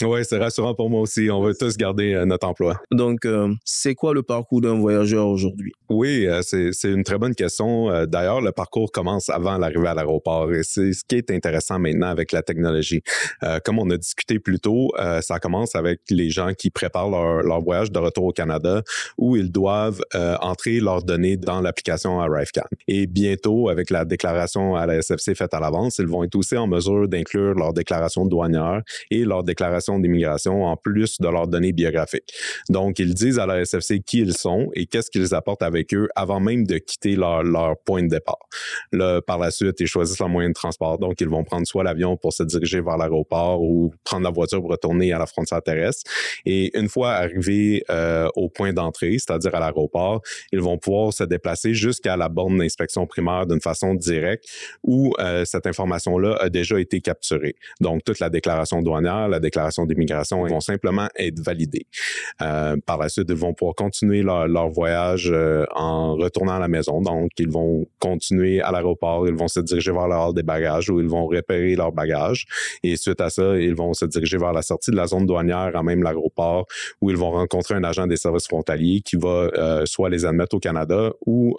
Oui, 0.12 0.24
c'est 0.24 0.38
rassurant 0.38 0.74
pour 0.74 0.90
moi 0.90 1.00
aussi. 1.00 1.30
On 1.30 1.42
veut 1.42 1.54
tous 1.54 1.76
garder 1.76 2.14
euh, 2.14 2.24
notre 2.24 2.46
emploi. 2.46 2.80
Donc, 2.90 3.24
euh, 3.24 3.52
c'est 3.64 3.94
quoi 3.94 4.14
le 4.14 4.22
parcours 4.22 4.60
d'un 4.60 4.78
voyageur 4.78 5.28
aujourd'hui? 5.28 5.72
Oui, 5.92 6.26
euh, 6.26 6.40
c'est 6.42 6.90
une 6.90 7.04
très 7.04 7.18
bonne 7.18 7.34
question. 7.34 7.90
Euh, 7.90 8.06
d'ailleurs, 8.06 8.40
le 8.40 8.50
parcours 8.50 8.90
commence 8.90 9.28
avant 9.28 9.58
l'arrivée 9.58 9.88
à 9.88 9.94
l'aéroport 9.94 10.50
et 10.50 10.62
c'est 10.62 10.94
ce 10.94 11.04
qui 11.06 11.16
est 11.16 11.30
intéressant 11.30 11.78
maintenant 11.78 12.06
avec 12.06 12.32
la 12.32 12.42
technologie. 12.42 13.02
Euh, 13.42 13.58
comme 13.62 13.78
on 13.78 13.90
a 13.90 13.98
discuté 13.98 14.38
plus 14.38 14.58
tôt, 14.58 14.90
ça 15.20 15.38
commence 15.38 15.74
avec 15.74 16.00
les 16.10 16.30
gens 16.30 16.54
qui 16.54 16.70
préparent 16.70 17.10
leur, 17.10 17.42
leur, 17.42 17.60
voyage 17.60 17.92
de 17.92 17.98
retour 17.98 18.24
au 18.24 18.32
Canada 18.32 18.82
où 19.18 19.36
ils 19.36 19.50
doivent 19.50 20.00
entrer 20.40 20.80
leurs 20.80 21.02
données 21.02 21.36
dans 21.36 21.60
l'application 21.60 22.20
ArriveCan. 22.20 22.64
Et 22.88 23.06
bientôt, 23.06 23.68
avec 23.68 23.90
la 23.90 24.04
déclaration 24.04 24.76
à 24.76 24.86
la 24.86 25.02
SFC 25.02 25.34
faite 25.34 25.54
à 25.54 25.60
l'avance, 25.60 25.98
ils 25.98 26.06
vont 26.06 26.24
être 26.24 26.34
aussi 26.34 26.56
en 26.56 26.66
mesure 26.66 27.08
d'inclure 27.08 27.54
leur 27.54 27.72
déclaration 27.72 28.24
douanière 28.26 28.82
et 29.10 29.24
leur 29.24 29.44
déclaration 29.44 29.91
d'immigration 29.98 30.64
en 30.64 30.76
plus 30.76 31.18
de 31.20 31.28
leurs 31.28 31.48
données 31.48 31.72
biographiques. 31.72 32.32
Donc, 32.68 32.98
ils 32.98 33.14
disent 33.14 33.38
à 33.38 33.46
la 33.46 33.64
SFC 33.64 34.00
qui 34.00 34.18
ils 34.18 34.36
sont 34.36 34.70
et 34.74 34.86
qu'est-ce 34.86 35.10
qu'ils 35.10 35.34
apportent 35.34 35.62
avec 35.62 35.94
eux 35.94 36.08
avant 36.14 36.40
même 36.40 36.66
de 36.66 36.78
quitter 36.78 37.16
leur, 37.16 37.42
leur 37.42 37.78
point 37.78 38.02
de 38.02 38.08
départ. 38.08 38.38
Là, 38.92 39.20
par 39.20 39.38
la 39.38 39.50
suite, 39.50 39.80
ils 39.80 39.86
choisissent 39.86 40.18
leur 40.18 40.28
moyen 40.28 40.48
de 40.48 40.54
transport. 40.54 40.98
Donc, 40.98 41.20
ils 41.20 41.28
vont 41.28 41.44
prendre 41.44 41.66
soit 41.66 41.84
l'avion 41.84 42.16
pour 42.16 42.32
se 42.32 42.42
diriger 42.42 42.80
vers 42.80 42.96
l'aéroport 42.96 43.62
ou 43.62 43.92
prendre 44.04 44.24
la 44.24 44.30
voiture 44.30 44.60
pour 44.60 44.70
retourner 44.70 45.12
à 45.12 45.18
la 45.18 45.26
frontière 45.26 45.62
terrestre. 45.62 46.10
Et 46.44 46.76
une 46.78 46.88
fois 46.88 47.12
arrivés 47.12 47.84
euh, 47.90 48.28
au 48.36 48.48
point 48.48 48.72
d'entrée, 48.72 49.12
c'est-à-dire 49.18 49.54
à, 49.54 49.60
l'aéroport, 49.60 50.22
ils 50.52 50.60
vont 50.60 50.78
pouvoir 50.78 51.12
se 51.12 51.24
déplacer 51.24 51.74
jusqu'à 51.74 52.16
la 52.16 52.28
borne 52.28 52.58
d'inspection 52.58 53.06
primaire 53.06 53.46
d'une 53.46 53.60
façon 53.60 53.94
directe 53.94 54.44
où 54.82 55.12
euh, 55.18 55.44
cette 55.44 55.66
information-là 55.66 56.36
a 56.40 56.48
déjà 56.48 56.80
été 56.80 57.00
capturée. 57.00 57.56
Donc, 57.80 58.04
toute 58.04 58.20
la 58.20 58.30
déclaration 58.30 58.82
douanière, 58.82 59.28
la 59.28 59.40
déclaration 59.40 59.81
d'immigration 59.86 60.44
vont 60.46 60.60
simplement 60.60 61.08
être 61.16 61.40
validés. 61.40 61.86
Euh, 62.40 62.76
par 62.84 62.98
la 62.98 63.08
suite, 63.08 63.26
ils 63.28 63.36
vont 63.36 63.54
pouvoir 63.54 63.74
continuer 63.74 64.22
leur, 64.22 64.48
leur 64.48 64.68
voyage 64.68 65.30
euh, 65.32 65.64
en 65.74 66.14
retournant 66.14 66.54
à 66.54 66.58
la 66.58 66.68
maison. 66.68 67.00
Donc, 67.00 67.30
ils 67.38 67.50
vont 67.50 67.86
continuer 67.98 68.60
à 68.60 68.70
l'aéroport, 68.72 69.28
ils 69.28 69.34
vont 69.34 69.48
se 69.48 69.60
diriger 69.60 69.92
vers 69.92 70.08
le 70.08 70.14
hall 70.14 70.34
des 70.34 70.42
bagages 70.42 70.90
où 70.90 71.00
ils 71.00 71.08
vont 71.08 71.26
repérer 71.26 71.74
leurs 71.74 71.92
bagages. 71.92 72.46
Et 72.82 72.96
suite 72.96 73.20
à 73.20 73.30
ça, 73.30 73.56
ils 73.56 73.74
vont 73.74 73.94
se 73.94 74.04
diriger 74.04 74.38
vers 74.38 74.52
la 74.52 74.62
sortie 74.62 74.90
de 74.90 74.96
la 74.96 75.06
zone 75.06 75.26
douanière 75.26 75.72
à 75.74 75.82
même 75.82 76.02
l'aéroport 76.02 76.66
où 77.00 77.10
ils 77.10 77.16
vont 77.16 77.30
rencontrer 77.30 77.74
un 77.74 77.84
agent 77.84 78.06
des 78.06 78.16
services 78.16 78.46
frontaliers 78.46 79.00
qui 79.00 79.16
va 79.16 79.28
euh, 79.28 79.86
soit 79.86 80.10
les 80.10 80.24
admettre 80.24 80.56
au 80.56 80.60
Canada 80.60 81.12
ou 81.26 81.56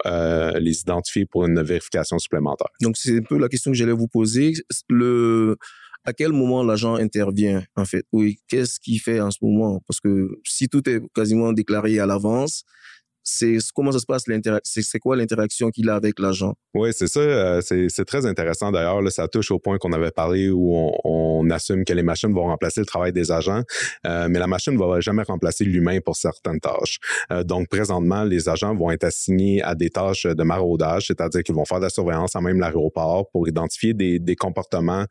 les 0.60 0.82
identifier 0.82 1.25
pour 1.25 1.46
une 1.46 1.62
vérification 1.62 2.20
supplémentaire. 2.20 2.68
Donc, 2.82 2.98
c'est 2.98 3.18
un 3.18 3.22
peu 3.22 3.38
la 3.38 3.48
question 3.48 3.72
que 3.72 3.77
j'allais 3.77 3.92
vous 3.92 4.08
poser. 4.08 4.53
Le 4.89 5.58
à 6.06 6.14
quel 6.14 6.32
moment 6.32 6.64
l'agent 6.64 6.96
intervient, 6.96 7.64
en 7.76 7.86
fait? 7.86 8.06
Oui, 8.12 8.40
qu'est-ce 8.48 8.80
qu'il 8.80 9.00
fait 9.00 9.20
en 9.22 9.32
ce 9.32 9.38
moment? 9.42 9.82
Parce 9.88 10.00
que 10.00 10.30
si 10.46 10.68
tout 10.68 10.88
est 10.90 11.02
quasiment 11.14 11.54
déclaré 11.54 12.00
à 12.00 12.06
l'avance, 12.06 12.64
c'est 13.24 13.58
comment 13.74 13.92
ça 13.92 14.00
se 14.00 14.06
passe 14.06 14.24
c'est 14.63 15.00
quoi 15.00 15.15
l'interaction 15.15 15.70
qu'il 15.70 15.89
a 15.89 15.96
avec 15.96 16.20
l'agent? 16.20 16.53
Oui, 16.74 16.89
c'est 16.92 17.08
ça. 17.08 17.20
Euh, 17.20 17.62
c'est 17.62 18.06
très 18.06 18.25
intéressant 18.25 18.72
d'ailleurs. 18.72 19.00
Ça 19.12 19.27
touche 19.27 19.51
au 19.51 19.60
point 19.60 19.77
qu'on 19.77 19.94
avait 19.94 20.12
parlé 20.12 20.50
où 20.50 20.92
on, 21.03 21.50
assume 21.50 21.86
que 21.86 21.94
les 21.94 22.03
machines 22.03 22.34
vont 22.34 22.46
remplacer 22.46 22.80
le 22.80 22.86
travail 22.86 23.12
des 23.12 23.32
agents, 23.32 23.63
euh, 24.08 24.27
mais 24.30 24.39
la 24.39 24.48
machine 24.48 24.74
ne 24.74 24.80
va 24.80 25.00
jamais 25.01 25.24
remplacer 25.24 25.65
l'humain 25.65 26.00
pour 26.03 26.15
certaines 26.15 26.60
tâches. 26.60 27.00
Euh, 27.32 27.44
donc 27.44 27.68
présentement, 27.68 28.24
les 28.24 28.50
agents 28.50 28.74
vont 28.74 28.89
être 28.89 29.03
assignés 29.03 29.62
à 29.62 29.75
des 29.75 29.89
tâches 29.89 30.25
de 30.25 30.44
maraudage, 30.44 31.08
c'est-à-dire 31.08 31.44
qu'ils 31.44 31.53
vont 31.53 31.65
faire 31.65 31.80
de 31.80 31.84
la 31.84 31.89
surveillance 31.89 32.36
à 32.36 32.42
même 32.42 32.60
l'aéroport 32.60 33.30
pour 33.30 33.48
identifier 33.48 33.94
des, 33.94 34.20
des 34.20 34.36
comportements 34.36 35.06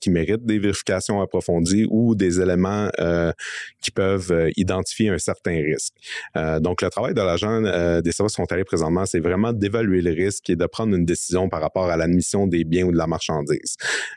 qui 0.00 0.10
méritent 0.10 0.44
des 0.44 0.58
vérifications 0.58 1.20
approfondies 1.20 1.86
ou 1.88 2.14
des 2.14 2.40
éléments 2.40 2.88
qui 3.80 3.90
peuvent 3.90 4.50
identifier 4.56 5.10
un 5.10 5.18
certain 5.18 5.62
risque. 5.62 5.94
donc 6.60 6.82
le 6.82 6.90
travail 6.90 7.14
de 7.14 7.20
l'agent 7.20 7.53
euh, 7.64 8.00
des 8.00 8.12
services 8.12 8.34
frontaliers 8.34 8.64
présentement, 8.64 9.06
c'est 9.06 9.20
vraiment 9.20 9.52
d'évaluer 9.52 10.00
le 10.00 10.12
risque 10.12 10.50
et 10.50 10.56
de 10.56 10.66
prendre 10.66 10.94
une 10.94 11.04
décision 11.04 11.48
par 11.48 11.60
rapport 11.60 11.90
à 11.90 11.96
l'admission 11.96 12.46
des 12.46 12.64
biens 12.64 12.84
ou 12.86 12.92
de 12.92 12.96
la 12.96 13.06
marchandise. 13.06 13.76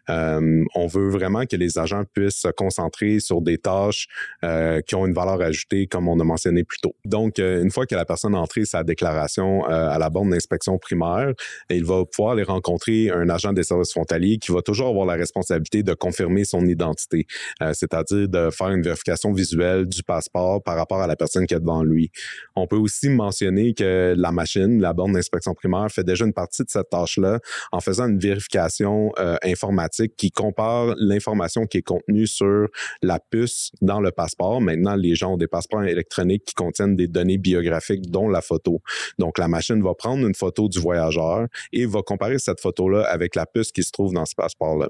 Euh, 0.10 0.64
on 0.76 0.88
veut 0.88 1.10
vraiment 1.10 1.46
que 1.46 1.56
les 1.56 1.78
agents 1.78 2.04
puissent 2.14 2.42
se 2.42 2.48
concentrer 2.50 3.20
sur 3.20 3.42
des 3.42 3.58
tâches 3.58 4.08
euh, 4.44 4.82
qui 4.82 4.96
ont 4.96 5.06
une 5.06 5.14
valeur 5.14 5.42
ajoutée, 5.42 5.88
comme 5.88 6.08
on 6.08 6.20
a 6.20 6.24
mentionné 6.24 6.64
plus 6.64 6.80
tôt. 6.80 6.96
Donc, 7.06 7.40
une 7.40 7.72
fois 7.72 7.86
que 7.86 7.96
la 7.96 8.06
personne 8.06 8.36
a 8.36 8.40
entré 8.40 8.66
sa 8.66 8.84
déclaration 8.84 9.66
à 9.66 9.98
la 9.98 10.10
borne 10.10 10.30
d'inspection 10.30 10.78
primaire, 10.78 11.34
il 11.70 11.86
va 11.86 12.04
pouvoir 12.06 12.34
aller 12.34 12.44
rencontrer 12.44 13.10
un 13.10 13.30
agent 13.30 13.54
des 13.54 13.64
services 13.64 13.92
frontaliers 13.92 14.38
qui 14.38 14.52
va 14.52 14.62
toujours 14.62 14.88
avoir 14.88 15.06
la 15.06 15.14
responsabilité 15.14 15.84
de 15.84 15.94
confirmer 15.94 16.46
son 16.46 16.66
identité, 16.66 17.28
c'est-à-dire 17.74 18.28
de 18.28 18.50
faire 18.50 18.70
une 18.70 18.82
vérification 18.82 19.32
visuelle 19.32 19.86
du 19.86 20.04
passeport 20.04 20.62
par 20.64 20.76
rapport 20.76 21.02
à 21.02 21.08
la 21.08 21.16
personne 21.16 21.46
qui 21.46 21.54
est 21.54 21.60
devant 21.60 21.84
lui. 21.84 22.12
On 22.56 22.68
peut 22.68 22.78
aussi 22.78 23.10
mentionner 23.10 23.27
que 23.30 24.14
la 24.18 24.32
machine, 24.32 24.82
la 24.82 24.94
borne 24.94 25.14
d'inspection 25.14 25.54
primaire, 25.54 25.88
fait 25.90 26.04
déjà 26.04 26.26
une 26.26 26.34
partie 26.34 26.64
de 26.64 26.70
cette 26.70 26.90
tâche-là 26.90 27.40
en 27.72 27.80
faisant 27.80 28.08
une 28.08 28.20
vérification 28.20 29.12
euh, 29.20 29.38
informatique 29.44 30.16
qui 30.18 30.32
compare 30.32 30.96
l'information 30.98 31.66
qui 31.66 31.80
est 31.80 31.84
contenue 31.84 32.28
sur 32.28 32.68
la 33.02 33.20
puce 33.20 33.72
dans 33.82 34.00
le 34.00 34.12
passeport. 34.12 34.62
Maintenant, 34.62 34.96
les 34.96 35.16
gens 35.16 35.34
ont 35.34 35.38
des 35.38 35.48
passeports 35.48 35.84
électroniques 35.84 36.46
qui 36.46 36.54
contiennent 36.54 36.96
des 36.96 37.08
données 37.08 37.38
biographiques, 37.38 38.10
dont 38.10 38.30
la 38.30 38.42
photo. 38.42 38.82
Donc, 39.20 39.38
la 39.38 39.48
machine 39.48 39.82
va 39.82 39.94
prendre 39.94 40.26
une 40.26 40.36
photo 40.36 40.68
du 40.68 40.80
voyageur 40.80 41.48
et 41.74 41.86
va 41.86 42.02
comparer 42.02 42.40
cette 42.40 42.60
photo-là 42.60 43.04
avec 43.04 43.36
la 43.36 43.46
puce 43.46 43.72
qui 43.72 43.84
se 43.84 43.92
trouve 43.92 44.14
dans 44.14 44.26
ce 44.26 44.36
passeport-là. 44.36 44.90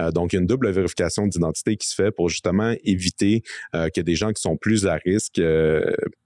Euh, 0.00 0.10
donc, 0.10 0.32
il 0.32 0.36
y 0.36 0.38
a 0.38 0.40
une 0.40 0.46
double 0.46 0.70
vérification 0.70 1.26
d'identité 1.26 1.76
qui 1.76 1.88
se 1.88 1.94
fait 1.94 2.10
pour 2.10 2.28
justement 2.28 2.74
éviter 2.84 3.42
euh, 3.74 3.88
que 3.94 4.00
des 4.00 4.14
gens 4.14 4.32
qui 4.32 4.42
sont 4.42 4.56
plus 4.56 4.86
à 4.86 4.94
risque 4.94 5.40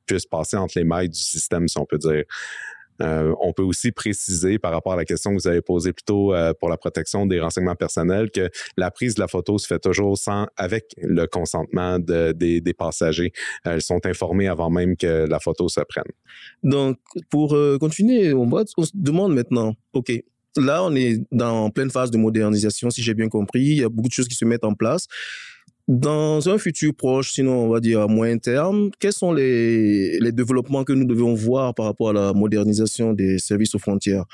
puissent 0.09 0.27
passer 0.27 0.57
entre 0.57 0.77
les 0.77 0.85
mailles 0.85 1.09
du 1.09 1.19
système, 1.19 1.69
si 1.69 1.79
on 1.79 1.87
peut 1.87 1.99
dire. 1.99 2.25
Euh, 3.00 3.33
on 3.41 3.53
peut 3.53 3.62
aussi 3.62 3.93
préciser 3.93 4.59
par 4.59 4.73
rapport 4.73 4.93
à 4.93 4.97
la 4.97 5.05
question 5.05 5.31
que 5.31 5.41
vous 5.41 5.47
avez 5.47 5.61
posée 5.61 5.93
plus 5.93 6.03
tôt 6.03 6.35
euh, 6.35 6.53
pour 6.59 6.69
la 6.69 6.77
protection 6.77 7.27
des 7.27 7.41
renseignements 7.41 7.77
personnels 7.77 8.31
que 8.31 8.50
la 8.77 8.91
prise 8.91 9.15
de 9.15 9.21
la 9.21 9.29
photo 9.29 9.57
se 9.59 9.67
fait 9.67 9.79
toujours 9.79 10.19
sans 10.19 10.49
avec 10.57 10.87
le 11.00 11.27
consentement 11.27 11.99
des, 11.99 12.75
passagers. 12.77 13.33
Elles 13.65 13.83
sont 13.83 14.05
informées 14.05 14.49
avant 14.49 14.71
même 14.71 14.97
que 14.97 15.27
la 15.29 15.38
photo 15.38 15.69
se 15.69 15.81
prenne. 15.88 16.11
Donc, 16.62 16.99
pour 17.31 17.55
euh, 17.55 17.79
continuer, 17.79 18.33
on, 18.35 18.49
on 18.50 18.85
se 18.85 18.91
demande 18.95 19.35
maintenant, 19.35 19.75
OK, 19.93 20.12
là, 20.57 20.83
on 20.83 20.95
est 20.95 21.21
dans 21.33 21.71
pleine 21.71 21.91
phase 21.91 22.11
de 22.11 22.19
modernisation, 22.19 22.91
si 22.91 23.03
j'ai 23.03 23.15
bien 23.15 23.29
compris. 23.29 23.61
Il 23.61 23.79
y 23.79 23.85
a 23.85 23.88
beaucoup 23.88 24.09
de 24.09 24.12
choses 24.12 24.29
qui 24.29 24.37
se 24.37 24.45
mettent 24.45 24.65
en 24.65 24.75
place. 24.75 25.07
Dans 25.88 26.50
un 26.50 26.59
futur 26.59 26.95
proche, 26.95 27.33
sinon 27.33 27.64
on 27.64 27.68
va 27.71 27.80
dire 27.80 28.02
à 28.02 28.09
moyen 28.09 28.37
terme, 28.37 28.90
quels 29.00 29.14
sont 29.14 29.33
les, 29.33 30.21
les 30.21 30.33
développements 30.33 30.85
que 30.85 30.92
nous 30.92 31.07
devons 31.07 31.33
voir 31.33 31.75
par 31.75 31.87
rapport 31.87 32.11
à 32.11 32.12
la 32.12 32.35
modernisation 32.35 33.14
des 33.14 33.38
services 33.38 33.75
aux 33.75 33.78
frontières? 33.78 34.26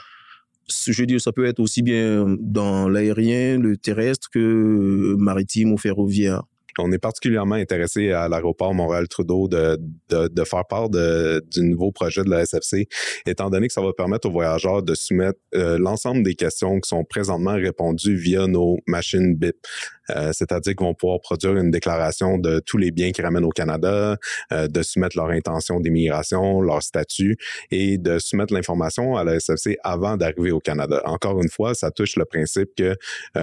Je 0.68 1.04
dire, 1.04 1.20
ça 1.20 1.30
peut 1.30 1.44
être 1.44 1.60
aussi 1.60 1.82
bien 1.82 2.36
dans 2.40 2.88
l'aérien, 2.88 3.58
le 3.58 3.76
terrestre 3.76 4.30
que 4.30 5.14
maritime 5.16 5.72
ou 5.72 5.78
ferroviaire. 5.78 6.42
On 6.78 6.90
est 6.92 6.98
particulièrement 6.98 7.54
intéressé 7.54 8.12
à 8.12 8.28
l'aéroport 8.28 8.74
Montréal-Trudeau 8.74 9.48
de, 9.48 9.78
de, 10.08 10.28
de, 10.28 10.44
faire 10.44 10.64
part 10.66 10.88
de, 10.88 11.44
du 11.50 11.62
nouveau 11.62 11.92
projet 11.92 12.24
de 12.24 12.30
la 12.30 12.44
SFC, 12.44 12.88
étant 13.26 13.50
donné 13.50 13.68
que 13.68 13.72
ça 13.72 13.80
va 13.80 13.92
permettre 13.92 14.28
aux 14.28 14.32
voyageurs 14.32 14.82
de 14.82 14.94
soumettre 14.94 15.38
euh, 15.54 15.78
l'ensemble 15.78 16.22
des 16.22 16.34
questions 16.34 16.80
qui 16.80 16.88
sont 16.88 17.04
présentement 17.04 17.54
répondues 17.54 18.16
via 18.16 18.46
nos 18.46 18.78
machines 18.86 19.34
BIP. 19.34 19.56
Euh, 20.10 20.32
c'est-à-dire 20.34 20.74
qu'ils 20.74 20.84
vont 20.84 20.94
pouvoir 20.94 21.20
produire 21.20 21.56
une 21.56 21.70
déclaration 21.70 22.36
de 22.36 22.60
tous 22.60 22.76
les 22.76 22.90
biens 22.90 23.10
qu'ils 23.12 23.24
ramènent 23.24 23.44
au 23.44 23.50
Canada, 23.50 24.16
euh, 24.52 24.68
de 24.68 24.82
soumettre 24.82 25.16
leur 25.16 25.30
intention 25.30 25.80
d'immigration, 25.80 26.60
leur 26.60 26.82
statut 26.82 27.38
et 27.70 27.96
de 27.96 28.18
soumettre 28.18 28.52
l'information 28.52 29.16
à 29.16 29.24
la 29.24 29.40
SFC 29.40 29.78
avant 29.82 30.16
d'arriver 30.16 30.50
au 30.50 30.60
Canada. 30.60 31.00
Encore 31.06 31.40
une 31.40 31.48
fois, 31.48 31.74
ça 31.74 31.90
touche 31.90 32.16
le 32.16 32.24
principe 32.26 32.70
que 32.76 32.96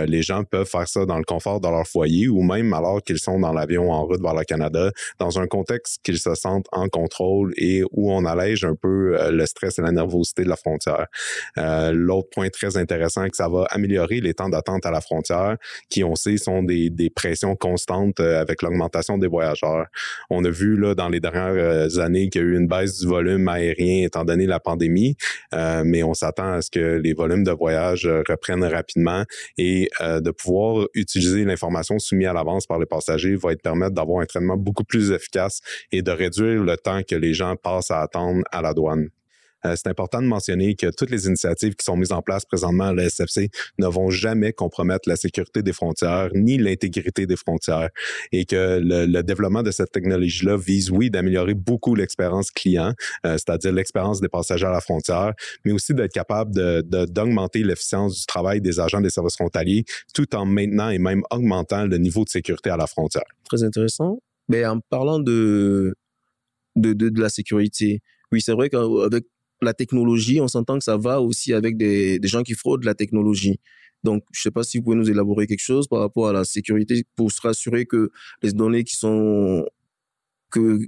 les 0.06 0.22
gens 0.22 0.44
peuvent 0.44 0.68
faire 0.68 0.88
ça 0.88 1.06
dans 1.06 1.18
le 1.18 1.24
confort 1.24 1.60
de 1.60 1.68
leur 1.68 1.88
foyer 1.88 2.28
ou 2.28 2.42
même 2.44 2.74
alors 2.74 3.02
qu'ils 3.02 3.21
sont 3.22 3.40
dans 3.40 3.54
l'avion 3.54 3.92
en 3.92 4.06
route 4.06 4.22
vers 4.22 4.34
le 4.34 4.44
Canada, 4.44 4.92
dans 5.20 5.40
un 5.40 5.48
contexte 5.48 6.00
qu'ils 6.04 6.20
se 6.20 6.36
sentent 6.36 6.68
en 6.72 6.90
contrôle 6.90 7.54
et 7.58 7.84
où 7.92 8.12
on 8.12 8.26
allège 8.26 8.66
un 8.66 8.76
peu 8.76 9.18
euh, 9.18 9.32
le 9.32 9.46
stress 9.46 9.80
et 9.80 9.82
la 9.82 9.92
nervosité 9.92 10.44
de 10.44 10.50
la 10.50 10.56
frontière. 10.56 11.08
Euh, 11.58 11.92
l'autre 11.94 12.30
point 12.30 12.50
très 12.50 12.78
intéressant, 12.78 13.24
c'est 13.24 13.30
que 13.30 13.38
ça 13.38 13.50
va 13.50 13.66
améliorer 13.70 14.20
les 14.20 14.34
temps 14.34 14.50
d'attente 14.50 14.86
à 14.86 14.92
la 14.92 15.02
frontière, 15.02 15.58
qui 15.90 16.04
on 16.04 16.16
sait 16.16 16.38
sont 16.38 16.64
des, 16.64 16.90
des 16.90 17.10
pressions 17.10 17.56
constantes 17.56 18.20
euh, 18.20 18.42
avec 18.42 18.62
l'augmentation 18.62 19.18
des 19.18 19.28
voyageurs. 19.28 19.86
On 20.30 20.44
a 20.44 20.50
vu 20.50 20.78
là 20.78 20.96
dans 20.96 21.10
les 21.10 21.20
dernières 21.20 22.00
années 22.00 22.30
qu'il 22.30 22.42
y 22.42 22.44
a 22.44 22.48
eu 22.48 22.58
une 22.58 22.68
baisse 22.68 23.00
du 23.00 23.08
volume 23.08 23.48
aérien 23.48 24.06
étant 24.06 24.26
donné 24.26 24.46
la 24.46 24.60
pandémie, 24.60 25.16
mais 25.54 26.04
on 26.04 26.14
s'attend 26.14 26.54
à 26.54 26.62
ce 26.62 26.70
que 26.70 26.98
les 26.98 27.14
volumes 27.14 27.44
de 27.44 27.52
voyage 27.52 28.08
reprennent 28.28 28.64
rapidement 28.64 29.24
et 29.58 29.90
de 30.00 30.32
pouvoir 30.32 30.88
utiliser 30.94 31.44
l'information 31.46 32.00
soumise 32.00 32.28
à 32.28 32.34
l'avance 32.34 32.66
par 32.66 32.80
les 32.80 32.86
passagers 32.86 33.11
va 33.36 33.52
être 33.52 33.62
permettre 33.62 33.94
d'avoir 33.94 34.22
un 34.22 34.26
traitement 34.26 34.58
beaucoup 34.58 34.84
plus 34.84 35.12
efficace 35.12 35.62
et 35.92 36.02
de 36.02 36.12
réduire 36.12 36.64
le 36.64 36.78
temps 36.78 37.02
que 37.08 37.16
les 37.16 37.34
gens 37.34 37.56
passent 37.56 37.92
à 37.92 38.02
attendre 38.02 38.44
à 38.52 38.62
la 38.62 38.74
douane. 38.74 39.10
Euh, 39.66 39.76
c'est 39.76 39.88
important 39.88 40.22
de 40.22 40.28
mentionner 40.28 40.76
que 40.76 40.88
toutes 40.88 41.10
les 41.10 41.28
initiatives 41.28 41.76
qui 41.76 41.86
sont 41.86 41.96
mises 41.96 42.12
en 42.12 42.22
place 42.22 42.46
présentement 42.46 42.86
à 42.86 42.94
la 42.94 43.10
SFC 43.10 43.50
ne 43.78 43.88
vont 43.88 44.10
jamais 44.10 44.54
compromettre 44.54 45.08
la 45.08 45.16
sécurité 45.16 45.62
des 45.62 45.74
frontières 45.74 46.30
ni 46.34 46.58
l'intégrité 46.58 47.26
des 47.26 47.36
frontières 47.36 47.90
et 48.32 48.46
que 48.46 48.80
le, 48.82 49.22
développement 49.22 49.62
de 49.62 49.72
cette 49.72 49.92
technologie-là 49.92 50.58
vise, 50.58 50.90
oui, 50.90 51.10
d'améliorer 51.12 51.54
beaucoup 51.54 51.96
l'expérience 51.96 52.50
client, 52.50 52.94
euh, 53.26 53.34
c'est-à-dire 53.34 53.72
l'expérience 53.72 54.20
des 54.20 54.30
passagers 54.30 54.66
à 54.66 54.72
la 54.72 54.82
frontière, 54.82 55.34
mais 55.64 55.72
aussi 55.72 55.94
d'être 55.94 56.12
capable 56.12 56.54
d'augmenter 56.84 57.62
de, 57.62 57.68
l'efficience 57.68 58.20
du 58.20 58.26
travail 58.26 58.62
des 58.62 58.80
agents 58.80 59.00
des 59.00 59.10
services 59.10 59.36
frontaliers 59.36 59.86
tout 60.14 60.36
en 60.36 60.46
maintenant 60.46 60.90
et 60.90 60.98
même 60.98 61.22
augmentant 61.30 61.86
le 61.86 61.98
niveau 61.98 62.24
de 62.24 62.30
sécurité 62.30 62.70
à 62.70 62.78
la 62.78 62.88
frontière. 62.88 63.24
Très 63.46 63.64
intéressant. 63.64 64.20
Mais 64.50 64.66
en 64.66 64.80
parlant 64.80 65.20
de, 65.20 65.94
de, 66.76 66.94
de, 66.94 67.10
de 67.10 67.22
la 67.22 67.30
sécurité, 67.30 68.02
oui, 68.32 68.42
c'est 68.42 68.54
vrai 68.54 68.70
qu'avec 68.70 69.26
la 69.62 69.74
technologie, 69.74 70.42
on 70.42 70.48
s'entend 70.48 70.78
que 70.78 70.84
ça 70.84 70.98
va 70.98 71.22
aussi 71.22 71.54
avec 71.54 71.78
des, 71.78 72.20
gens 72.24 72.44
qui 72.44 72.54
fraudent 72.54 72.84
la 72.84 72.96
technologie. 72.96 73.60
Donc, 74.04 74.24
je 74.32 74.40
ne 74.40 74.44
sais 74.44 74.52
pas 74.52 74.64
si 74.64 74.78
vous 74.78 74.84
pouvez 74.84 74.96
nous 74.96 75.10
élaborer 75.10 75.48
quelque 75.48 75.64
chose 75.64 75.88
par 75.88 76.00
rapport 76.00 76.28
à 76.28 76.34
la 76.34 76.44
sécurité 76.44 77.04
pour 77.16 77.32
se 77.32 77.42
rassurer 77.42 77.86
que 77.86 78.12
les 78.42 78.52
données 78.52 78.84
qui 78.84 78.96
sont 78.96 79.66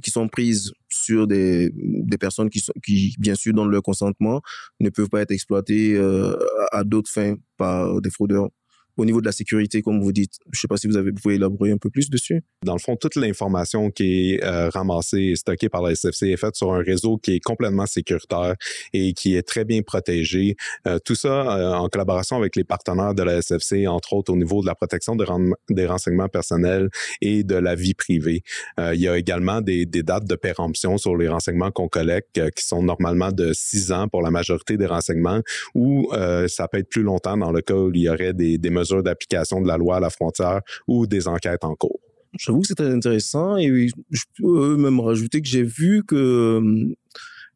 qui 0.01 0.11
sont 0.11 0.27
prises 0.27 0.73
sur 0.89 1.25
des, 1.25 1.71
des 1.73 2.17
personnes 2.17 2.49
qui, 2.49 2.59
sont, 2.59 2.73
qui, 2.83 3.15
bien 3.17 3.33
sûr, 3.33 3.53
donnent 3.53 3.71
leur 3.71 3.81
consentement, 3.81 4.41
ne 4.81 4.89
peuvent 4.89 5.07
pas 5.07 5.21
être 5.21 5.31
exploitées 5.31 5.95
euh, 5.95 6.35
à 6.73 6.83
d'autres 6.83 7.09
fins 7.09 7.35
par 7.55 8.01
des 8.01 8.09
fraudeurs 8.09 8.49
au 8.97 9.05
niveau 9.05 9.21
de 9.21 9.25
la 9.25 9.31
sécurité, 9.31 9.81
comme 9.81 10.01
vous 10.01 10.11
dites. 10.11 10.33
Je 10.51 10.57
ne 10.57 10.61
sais 10.61 10.67
pas 10.67 10.77
si 10.77 10.87
vous, 10.87 10.97
avez, 10.97 11.11
vous 11.11 11.19
pouvez 11.21 11.35
élaborer 11.35 11.71
un 11.71 11.77
peu 11.77 11.89
plus 11.89 12.09
dessus. 12.09 12.43
Dans 12.63 12.73
le 12.73 12.79
fond, 12.79 12.95
toute 12.95 13.15
l'information 13.15 13.89
qui 13.89 14.33
est 14.33 14.43
euh, 14.43 14.69
ramassée 14.69 15.21
et 15.21 15.35
stockée 15.35 15.69
par 15.69 15.81
la 15.81 15.95
SFC 15.95 16.27
est 16.27 16.37
faite 16.37 16.55
sur 16.55 16.73
un 16.73 16.81
réseau 16.81 17.17
qui 17.17 17.35
est 17.35 17.39
complètement 17.39 17.85
sécuritaire 17.85 18.55
et 18.93 19.13
qui 19.13 19.35
est 19.35 19.43
très 19.43 19.65
bien 19.65 19.81
protégé. 19.81 20.55
Euh, 20.87 20.99
tout 21.03 21.15
ça 21.15 21.57
euh, 21.57 21.73
en 21.73 21.89
collaboration 21.89 22.37
avec 22.37 22.55
les 22.55 22.63
partenaires 22.63 23.15
de 23.15 23.23
la 23.23 23.41
SFC, 23.41 23.87
entre 23.87 24.13
autres 24.13 24.31
au 24.31 24.37
niveau 24.37 24.61
de 24.61 24.67
la 24.67 24.75
protection 24.75 25.15
des, 25.15 25.85
renseignements 25.85 26.29
personnels 26.29 26.89
et 27.21 27.43
de 27.43 27.55
la 27.55 27.75
vie 27.75 27.93
privée. 27.93 28.43
il 28.77 28.99
y 28.99 29.07
a 29.07 29.17
également 29.17 29.61
des, 29.61 29.85
des, 29.85 30.03
dates 30.03 30.25
de 30.25 30.35
péremption 30.35 30.97
sur 30.97 31.17
les 31.17 31.27
renseignements 31.27 31.71
qu'on 31.71 31.87
collecte 31.87 32.39
qui 32.51 32.65
sont 32.65 32.83
normalement 32.83 33.31
de 33.31 33.51
six 33.53 33.91
ans 33.91 34.07
pour 34.07 34.21
la 34.21 34.31
majorité 34.31 34.77
des 34.77 34.85
renseignements 34.85 35.41
ou 35.75 36.09
ça 36.47 36.67
peut 36.67 36.79
être 36.79 36.89
plus 36.89 37.03
longtemps 37.03 37.37
dans 37.37 37.51
le 37.51 37.61
cas 37.61 37.75
où 37.75 37.91
il 37.93 38.01
y 38.01 38.09
aurait 38.09 38.33
des, 38.33 38.57
des 38.57 38.69
d'application 38.89 39.61
de 39.61 39.67
la 39.67 39.77
loi 39.77 39.97
à 39.97 39.99
la 39.99 40.09
frontière 40.09 40.61
ou 40.87 41.07
des 41.07 41.27
enquêtes 41.27 41.63
en 41.63 41.75
cours. 41.75 41.99
J'avoue 42.39 42.61
que 42.61 42.67
c'est 42.67 42.75
très 42.75 42.91
intéressant 42.91 43.57
et 43.57 43.87
je 44.09 44.23
peux 44.37 44.75
même 44.75 44.99
rajouter 44.99 45.41
que 45.41 45.47
j'ai 45.47 45.63
vu 45.63 46.03
que 46.07 46.95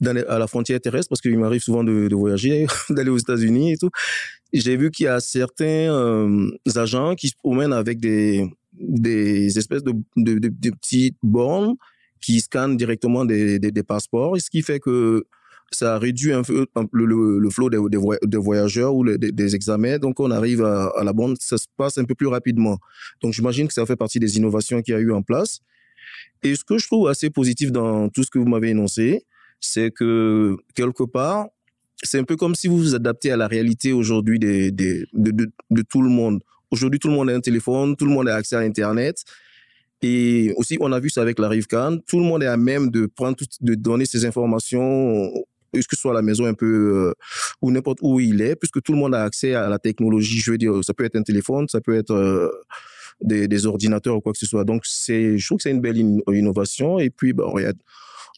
à 0.06 0.38
la 0.38 0.48
frontière 0.48 0.80
terrestre, 0.80 1.10
parce 1.10 1.22
qu'il 1.22 1.38
m'arrive 1.38 1.62
souvent 1.62 1.84
de, 1.84 2.14
voyager, 2.14 2.68
d'aller 2.90 3.10
aux 3.10 3.18
États-Unis 3.18 3.74
et 3.74 3.78
tout. 3.78 3.90
J'ai 4.54 4.78
vu 4.78 4.92
qu'il 4.92 5.06
y 5.06 5.10
a 5.10 5.20
certains 5.20 5.66
euh, 5.66 6.50
agents 6.76 7.16
qui 7.16 7.30
se 7.30 7.36
promènent 7.36 7.74
avec 7.74 8.00
des, 8.00 8.46
des 8.74 9.58
espèces 9.58 9.84
de, 9.84 9.94
de, 10.16 10.70
petites 10.70 11.18
bornes 11.24 11.76
qui 12.22 12.40
scannent 12.40 12.78
directement 12.78 13.26
des, 13.26 13.60
des, 13.60 13.84
passeports, 13.84 14.38
ce 14.40 14.50
qui 14.50 14.62
fait 14.62 14.80
que 14.80 15.26
ça 15.72 15.98
réduit 15.98 16.34
un 16.34 16.44
peu 16.44 16.66
le, 16.94 17.50
flot 17.50 17.70
des, 17.70 18.38
voyageurs 18.38 18.96
ou 18.96 19.06
des, 19.06 19.56
examens. 19.56 20.00
Donc, 20.00 20.20
on 20.20 20.32
arrive 20.32 20.64
à, 20.64 21.04
la 21.04 21.14
borne, 21.14 21.36
ça 21.40 21.58
se 21.58 21.68
passe 21.76 21.98
un 21.98 22.06
peu 22.06 22.16
plus 22.16 22.28
rapidement. 22.28 22.78
Donc, 23.22 23.34
j'imagine 23.34 23.68
que 23.68 23.74
ça 23.74 23.86
fait 23.86 23.96
partie 23.96 24.20
des 24.20 24.38
innovations 24.38 24.82
qu'il 24.82 24.94
y 24.94 24.98
a 24.98 25.00
eu 25.00 25.12
en 25.12 25.22
place. 25.22 25.60
Et 26.44 26.56
ce 26.56 26.64
que 26.64 26.78
je 26.78 26.86
trouve 26.88 27.08
assez 27.08 27.30
positif 27.30 27.72
dans 27.72 28.10
tout 28.10 28.24
ce 28.24 28.32
que 28.32 28.40
vous 28.40 28.48
m'avez 28.48 28.70
énoncé, 28.70 29.26
c'est 29.60 29.92
que 29.92 30.56
quelque 30.76 31.04
part, 31.04 31.48
c'est 32.04 32.20
un 32.20 32.24
peu 32.24 32.36
comme 32.36 32.56
si 32.56 32.68
vous 32.68 32.78
vous 32.78 32.96
adaptez 32.96 33.32
à 33.32 33.38
la 33.38 33.48
réalité 33.48 33.92
aujourd'hui 33.92 34.40
de, 34.40 35.84
tout 35.90 36.02
le 36.02 36.10
monde. 36.10 36.44
Aujourd'hui, 36.70 37.00
tout 37.00 37.08
le 37.08 37.16
monde 37.16 37.30
a 37.30 37.34
un 37.34 37.40
téléphone, 37.40 37.96
tout 37.96 38.06
le 38.06 38.12
monde 38.12 38.30
a 38.30 38.36
accès 38.36 38.56
à 38.56 38.60
Internet. 38.60 39.24
Et 40.04 40.54
aussi, 40.58 40.78
on 40.80 40.92
a 40.92 41.00
vu 41.00 41.10
ça 41.10 41.22
avec 41.22 41.40
la 41.40 41.50
RIVCAN, 41.50 41.98
tout 42.08 42.20
le 42.20 42.26
monde 42.26 42.44
est 42.44 42.48
à 42.48 42.58
même 42.58 42.92
de 42.92 43.08
prendre, 43.08 43.36
de 43.62 43.74
donner 43.74 44.06
ces 44.06 44.26
informations, 44.26 45.32
que 45.86 45.96
ce 45.96 46.02
soit 46.02 46.12
à 46.12 46.16
la 46.16 46.22
maison 46.22 46.46
un 46.46 46.54
peu, 46.54 46.66
euh, 46.66 47.14
ou 47.62 47.72
n'importe 47.72 48.00
où 48.02 48.20
il 48.20 48.42
est, 48.42 48.56
puisque 48.56 48.82
tout 48.82 48.94
le 48.94 48.98
monde 48.98 49.14
a 49.14 49.24
accès 49.24 49.54
à 49.54 49.70
la 49.70 49.80
technologie. 49.80 50.40
Je 50.40 50.52
veux 50.52 50.58
dire, 50.58 50.74
ça 50.84 50.94
peut 50.94 51.06
être 51.06 51.16
un 51.16 51.24
téléphone, 51.24 51.68
ça 51.68 51.82
peut 51.82 51.96
être 51.96 52.12
euh, 52.12 52.50
des, 53.22 53.48
des, 53.48 53.66
ordinateurs 53.66 54.16
ou 54.18 54.22
quoi 54.22 54.34
que 54.34 54.40
ce 54.40 54.46
soit. 54.46 54.64
Donc, 54.64 54.84
c'est, 54.86 55.38
je 55.38 55.46
trouve 55.46 55.58
que 55.58 55.64
c'est 55.64 55.72
une 55.72 55.82
belle 55.82 55.98
innovation. 56.28 57.00
Et 57.00 57.10
puis, 57.10 57.34
bah, 57.34 57.46
regarde, 57.48 57.78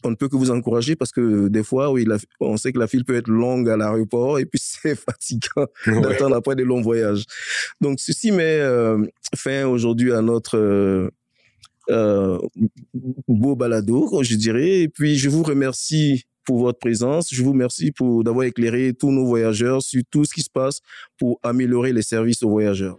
on 0.04 0.10
ne 0.10 0.14
peut 0.14 0.28
que 0.28 0.36
vous 0.36 0.50
encourager 0.50 0.96
parce 0.96 1.12
que 1.12 1.48
des 1.48 1.62
fois, 1.62 1.90
oui, 1.90 2.06
on 2.40 2.56
sait 2.56 2.72
que 2.72 2.78
la 2.78 2.86
file 2.86 3.04
peut 3.04 3.16
être 3.16 3.28
longue 3.28 3.68
à 3.68 3.76
l'aéroport 3.76 4.38
et 4.38 4.46
puis 4.46 4.60
c'est 4.62 4.94
fatigant 4.94 5.66
d'attendre 5.86 6.36
après 6.36 6.56
des 6.56 6.64
longs 6.64 6.80
voyages. 6.80 7.24
Donc, 7.80 8.00
ceci 8.00 8.32
met 8.32 8.60
euh, 8.60 9.04
fin 9.34 9.66
aujourd'hui 9.66 10.12
à 10.12 10.22
notre 10.22 10.56
euh, 10.56 11.10
euh, 11.90 12.38
beau 13.28 13.56
balado, 13.56 14.22
je 14.22 14.36
dirais. 14.36 14.80
Et 14.80 14.88
puis, 14.88 15.16
je 15.16 15.28
vous 15.28 15.42
remercie 15.42 16.24
pour 16.44 16.60
votre 16.60 16.78
présence. 16.78 17.28
Je 17.32 17.42
vous 17.42 17.52
remercie 17.52 17.92
pour 17.92 18.24
d'avoir 18.24 18.46
éclairé 18.46 18.92
tous 18.92 19.10
nos 19.10 19.26
voyageurs 19.26 19.82
sur 19.82 20.02
tout 20.10 20.24
ce 20.24 20.34
qui 20.34 20.42
se 20.42 20.50
passe 20.50 20.80
pour 21.18 21.38
améliorer 21.42 21.92
les 21.92 22.02
services 22.02 22.42
aux 22.42 22.50
voyageurs. 22.50 22.98